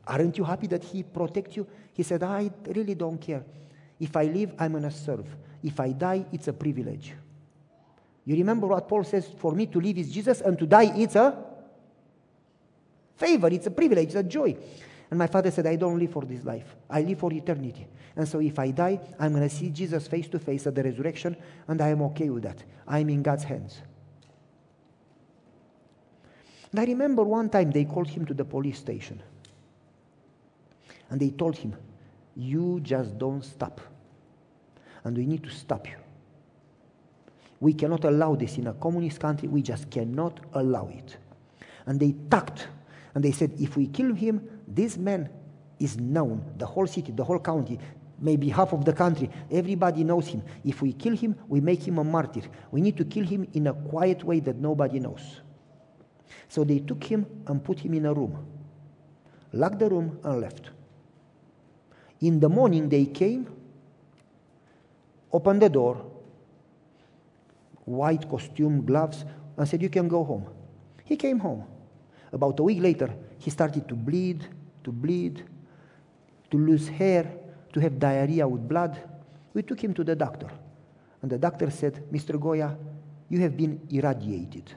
[0.07, 1.67] Aren't you happy that he protects you?
[1.93, 3.45] He said, I really don't care.
[3.99, 5.27] If I live, I'm going to serve.
[5.63, 7.15] If I die, it's a privilege.
[8.25, 11.17] You remember what Paul says for me to live is Jesus and to die it's
[11.17, 11.37] a
[13.17, 14.57] favor, it's a privilege, it's a joy.
[15.13, 16.75] And my father said, I don't live for this life.
[16.89, 17.87] I live for eternity.
[18.17, 20.83] And so if I die, I'm going to see Jesus face to face at the
[20.83, 21.37] resurrection,
[21.69, 22.65] and I am okay with that.
[22.89, 23.83] I'm in God's hands.
[26.71, 29.23] And I remember one time they called him to the police station.
[31.11, 31.77] And they told him,
[32.35, 33.83] You just don't stop.
[35.05, 35.97] And we need to stop you.
[37.61, 39.47] We cannot allow this in a communist country.
[39.47, 41.19] We just cannot allow it.
[41.85, 42.67] And they tucked
[43.15, 45.29] and they said, if we kill him, this man
[45.79, 46.45] is known.
[46.57, 47.79] The whole city, the whole county,
[48.19, 50.43] maybe half of the country, everybody knows him.
[50.65, 52.43] If we kill him, we make him a martyr.
[52.71, 55.41] We need to kill him in a quiet way that nobody knows.
[56.49, 58.47] So they took him and put him in a room,
[59.53, 60.71] locked the room, and left.
[62.21, 63.49] In the morning, they came,
[65.33, 66.07] opened the door,
[67.85, 69.25] white costume, gloves,
[69.57, 70.47] and said, You can go home.
[71.05, 71.65] He came home.
[72.33, 74.47] About a week later, he started to bleed,
[74.85, 75.45] to bleed,
[76.51, 77.31] to lose hair,
[77.73, 79.01] to have diarrhea with blood.
[79.55, 80.49] We took him to the doctor.
[81.23, 82.39] And the doctor said, Mr.
[82.39, 82.77] Goia,
[83.29, 84.73] you have been irradiated.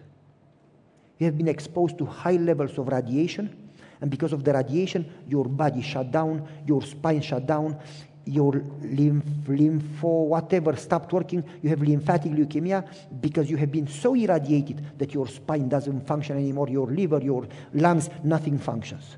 [1.18, 3.56] You have been exposed to high levels of radiation,
[4.02, 7.80] and because of the radiation, your body shut down, your spine shut down,
[8.26, 12.88] your lymph, lympho, whatever stopped working, you have lymphatic leukemia
[13.22, 17.48] because you have been so irradiated that your spine doesn't function anymore, your liver, your
[17.74, 19.18] lungs, nothing functions.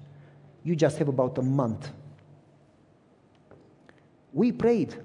[0.67, 1.89] You just have about a month.
[4.33, 4.97] We prayed.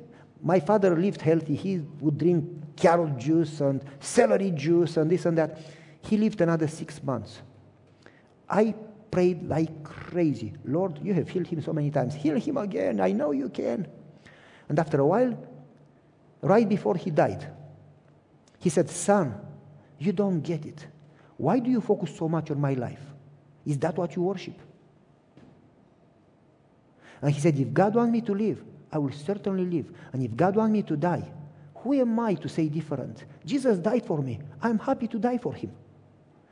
[0.42, 1.54] My father lived healthy.
[1.54, 5.60] He would drink carrot juice and celery juice and this and that.
[6.00, 7.42] He lived another six months.
[8.50, 8.74] I
[9.12, 10.52] prayed like crazy.
[10.64, 12.16] Lord, you have healed him so many times.
[12.16, 12.98] Heal him again.
[12.98, 13.86] I know you can.
[14.68, 15.38] And after a while,
[16.40, 17.46] right before he died,
[18.58, 19.32] he said, Son,
[19.96, 20.84] you don't get it.
[21.36, 23.04] Why do you focus so much on my life?
[23.64, 24.58] Is that what you worship?
[27.22, 28.62] And he said, If God wants me to live,
[28.92, 29.90] I will certainly live.
[30.12, 31.30] And if God wants me to die,
[31.76, 33.24] who am I to say different?
[33.44, 34.40] Jesus died for me.
[34.60, 35.72] I'm happy to die for him.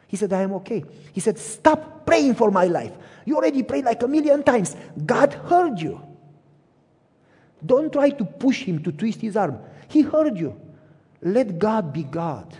[0.06, 0.84] He said, I am okay.
[1.12, 2.92] He said, Stop praying for my life.
[3.24, 4.74] You already prayed like a million times.
[5.04, 6.00] God heard you.
[7.64, 9.58] Don't try to push him to twist his arm.
[9.88, 10.58] He heard you.
[11.20, 12.56] Let God be God.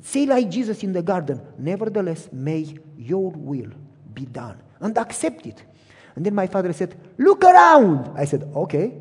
[0.00, 3.70] Say like Jesus in the garden, Nevertheless, may your will
[4.12, 4.60] be done.
[4.80, 5.62] And accept it.
[6.14, 8.12] And then my father said, Look around.
[8.16, 8.98] I said, Okay.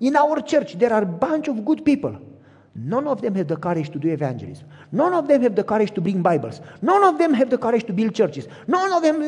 [0.00, 2.18] In our church, there are a bunch of good people.
[2.76, 4.66] None of them have the courage to do evangelism.
[4.90, 6.60] None of them have the courage to bring Bibles.
[6.82, 8.48] None of them have the courage to build churches.
[8.66, 9.22] None of them.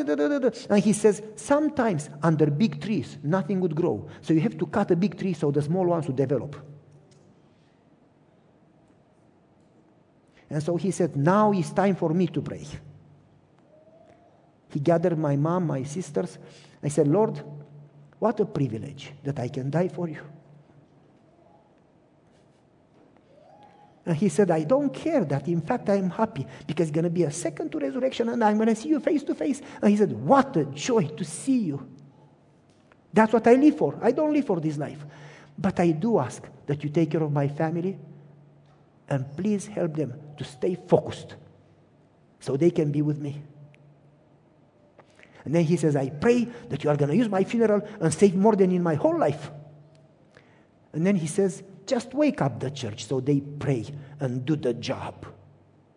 [0.69, 4.09] And he says, sometimes under big trees, nothing would grow.
[4.21, 6.57] So you have to cut a big tree so the small ones would develop.
[10.49, 12.65] And so he said, now it's time for me to pray.
[14.69, 16.37] He gathered my mom, my sisters.
[16.83, 17.41] I said, Lord,
[18.19, 20.21] what a privilege that I can die for you.
[24.05, 25.49] And he said, I don't care that.
[25.49, 28.55] In fact, I'm happy because it's going to be a second to resurrection and I'm
[28.55, 29.61] going to see you face to face.
[29.81, 31.85] And he said, What a joy to see you.
[33.13, 33.99] That's what I live for.
[34.01, 35.05] I don't live for this life.
[35.57, 37.97] But I do ask that you take care of my family
[39.09, 41.35] and please help them to stay focused
[42.39, 43.41] so they can be with me.
[45.47, 48.13] And then he says, I pray that you are going to use my funeral and
[48.13, 49.49] save more than in my whole life.
[50.91, 53.85] And then he says, just wake up the church so they pray
[54.19, 55.25] and do the job.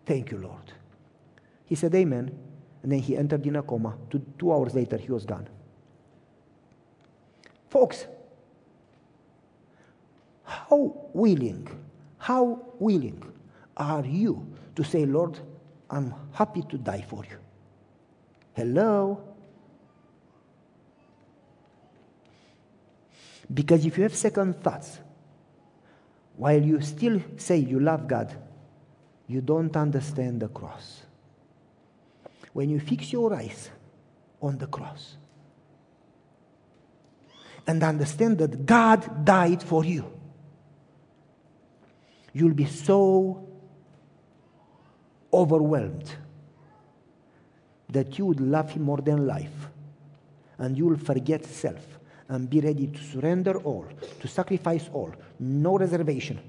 [0.06, 0.72] Thank you, Lord.
[1.64, 2.30] He said, Amen.
[2.84, 3.96] And then he entered in a coma.
[4.08, 5.48] Two, two hours later, he was gone.
[7.68, 8.06] Folks,
[10.44, 11.66] how willing,
[12.18, 13.20] how willing
[13.76, 14.46] are you
[14.76, 15.40] to say, Lord,
[15.90, 17.38] I'm happy to die for you?
[18.52, 19.29] Hello?
[23.52, 24.98] Because if you have second thoughts,
[26.36, 28.34] while you still say you love God,
[29.26, 31.02] you don't understand the cross.
[32.52, 33.70] When you fix your eyes
[34.42, 35.16] on the cross
[37.66, 40.10] and understand that God died for you,
[42.32, 43.46] you'll be so
[45.32, 46.12] overwhelmed
[47.88, 49.68] that you would love Him more than life
[50.58, 51.99] and you will forget self
[52.30, 53.84] and be ready to surrender all,
[54.20, 56.40] to sacrifice all, no reservation,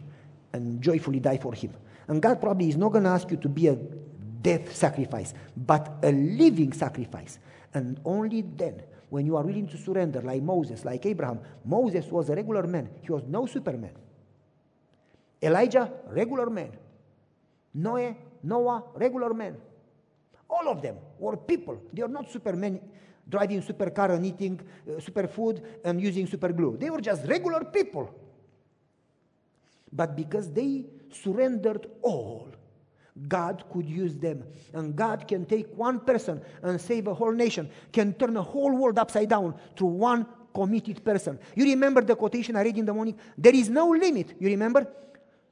[0.53, 1.73] and joyfully die for Him.
[2.07, 5.97] And God probably is not going to ask you to be a death sacrifice, but
[6.03, 7.39] a living sacrifice.
[7.73, 12.29] And only then, when you are willing to surrender, like Moses, like Abraham, Moses was
[12.29, 13.91] a regular man, he was no superman.
[15.41, 16.71] Elijah, regular man.
[17.73, 19.57] Noah, Noah, regular man.
[20.47, 21.81] All of them were people.
[21.91, 22.79] They are not supermen
[23.31, 26.77] driving supercar and eating uh, superfood and using super glue.
[26.77, 28.13] They were just regular people.
[29.91, 32.49] But because they surrendered all,
[33.27, 34.43] God could use them.
[34.73, 38.75] And God can take one person and save a whole nation, can turn a whole
[38.75, 41.39] world upside down through one committed person.
[41.55, 43.17] You remember the quotation I read in the morning?
[43.37, 44.35] There is no limit.
[44.39, 44.87] You remember?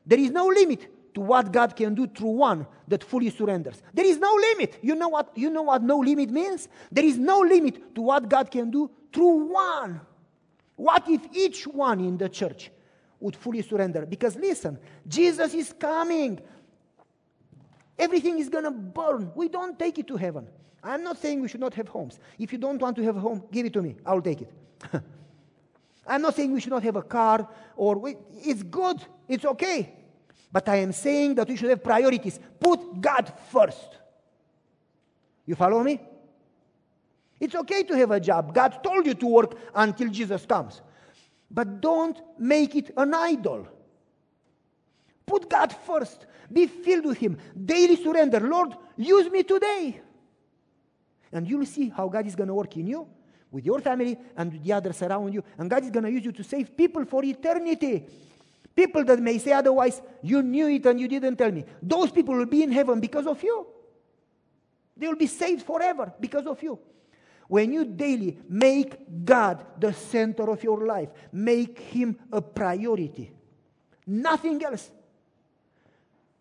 [0.05, 3.81] There is no limit to what God can do through one that fully surrenders.
[3.93, 4.79] There is no limit.
[4.81, 6.67] You know what you know what no limit means?
[6.91, 10.01] There is no limit to what God can do through one.
[10.75, 12.71] What if each one in the church
[13.19, 14.05] would fully surrender?
[14.05, 16.39] Because listen, Jesus is coming.
[17.97, 19.31] Everything is going to burn.
[19.35, 20.47] We don't take it to heaven.
[20.81, 22.19] I'm not saying we should not have homes.
[22.37, 23.97] If you don't want to have a home, give it to me.
[24.05, 24.51] I'll take it.
[26.07, 29.03] I'm not saying we should not have a car or we, it's good.
[29.27, 29.98] It's okay.
[30.51, 32.39] But I am saying that we should have priorities.
[32.59, 33.97] Put God first.
[35.45, 35.99] You follow me?
[37.39, 38.53] It's okay to have a job.
[38.53, 40.81] God told you to work until Jesus comes.
[41.49, 43.67] But don't make it an idol.
[45.25, 46.25] Put God first.
[46.51, 47.37] Be filled with Him.
[47.65, 48.39] Daily surrender.
[48.39, 50.01] Lord, use me today.
[51.31, 53.07] And you'll see how God is going to work in you,
[53.51, 55.43] with your family, and the others around you.
[55.57, 58.05] And God is going to use you to save people for eternity.
[58.75, 61.65] People that may say otherwise, you knew it and you didn't tell me.
[61.81, 63.67] Those people will be in heaven because of you.
[64.95, 66.79] They will be saved forever because of you.
[67.47, 73.31] When you daily make God the center of your life, make Him a priority,
[74.05, 74.91] nothing else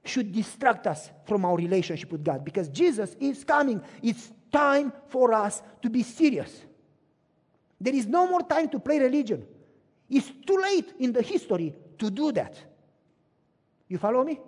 [0.05, 3.83] should distract us from our relationship with God because Jesus is coming.
[4.03, 6.63] It's time for us to be serious.
[7.81, 9.47] There is no more time to play religion.
[10.11, 12.59] It's too late in the history to do that.
[13.89, 14.41] You follow me?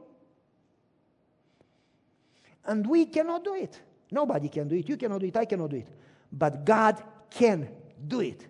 [2.64, 3.80] And we cannot do it.
[4.10, 4.88] Nobody can do it.
[4.88, 5.36] You cannot do it.
[5.36, 5.88] I cannot do it.
[6.32, 7.68] But God can
[8.06, 8.46] do it.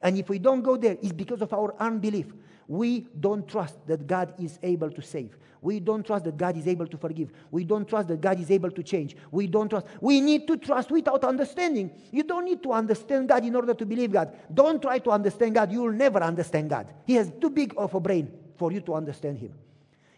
[0.00, 2.26] And if we don't go there, it's because of our unbelief.
[2.68, 5.36] We don't trust that God is able to save.
[5.62, 7.32] We don't trust that God is able to forgive.
[7.50, 9.16] We don't trust that God is able to change.
[9.30, 9.86] We don't trust.
[10.00, 11.90] We need to trust without understanding.
[12.12, 14.36] You don't need to understand God in order to believe God.
[14.52, 15.72] Don't try to understand God.
[15.72, 16.92] You will never understand God.
[17.06, 19.54] He has too big of a brain for you to understand Him.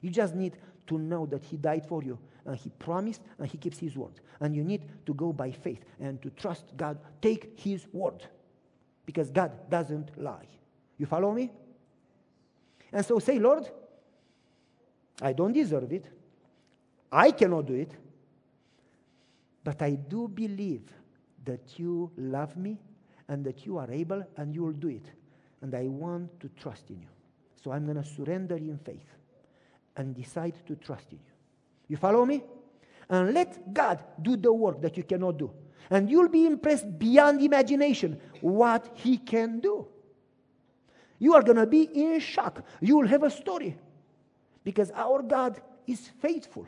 [0.00, 3.58] You just need to know that He died for you and He promised and He
[3.58, 4.20] keeps His word.
[4.40, 6.98] And you need to go by faith and to trust God.
[7.22, 8.26] Take His word
[9.06, 10.46] because God doesn't lie.
[10.98, 11.50] You follow me?
[12.92, 13.68] And so say, Lord,
[15.20, 16.06] I don't deserve it.
[17.10, 17.92] I cannot do it.
[19.64, 20.90] But I do believe
[21.44, 22.78] that you love me
[23.28, 25.06] and that you are able and you will do it.
[25.60, 27.08] And I want to trust in you.
[27.62, 29.06] So I'm going to surrender in faith
[29.96, 31.32] and decide to trust in you.
[31.88, 32.42] You follow me?
[33.10, 35.50] And let God do the work that you cannot do.
[35.90, 39.86] And you'll be impressed beyond imagination what He can do.
[41.18, 42.62] You are going to be in shock.
[42.80, 43.76] You will have a story
[44.62, 46.66] because our God is faithful.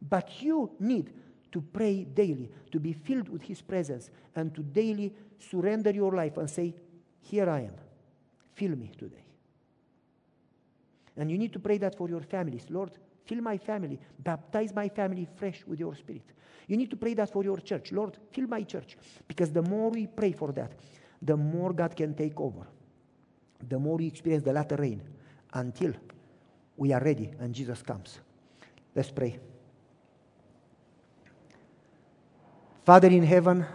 [0.00, 1.12] But you need
[1.52, 6.36] to pray daily, to be filled with His presence, and to daily surrender your life
[6.36, 6.74] and say,
[7.20, 7.74] Here I am.
[8.54, 9.24] Fill me today.
[11.16, 12.66] And you need to pray that for your families.
[12.70, 12.92] Lord,
[13.26, 16.24] fill my family, baptize my family fresh with your spirit.
[16.66, 17.90] You need to pray that for your church.
[17.90, 18.96] Lord, fill my church.
[19.26, 20.72] Because the more we pray for that,
[21.22, 22.66] the more God can take over.
[23.68, 25.02] The more we experience the latter rain
[25.52, 25.92] until
[26.76, 28.18] we are ready and Jesus comes.
[28.94, 29.38] Let's pray.
[32.84, 33.66] Father in heaven,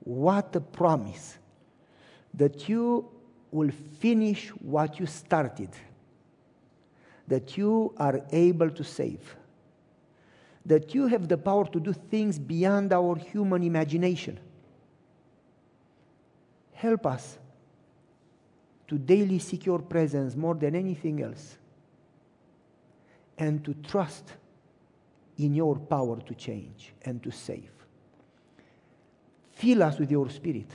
[0.00, 1.38] what a promise
[2.34, 3.08] that you
[3.50, 5.68] will finish what you started,
[7.28, 9.36] that you are able to save,
[10.64, 14.38] that you have the power to do things beyond our human imagination
[16.82, 17.38] Help us
[18.88, 21.56] to daily seek your presence more than anything else
[23.38, 24.32] and to trust
[25.38, 27.70] in your power to change and to save.
[29.52, 30.72] Fill us with your spirit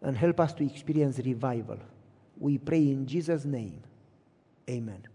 [0.00, 1.78] and help us to experience revival.
[2.38, 3.82] We pray in Jesus' name.
[4.66, 5.13] Amen.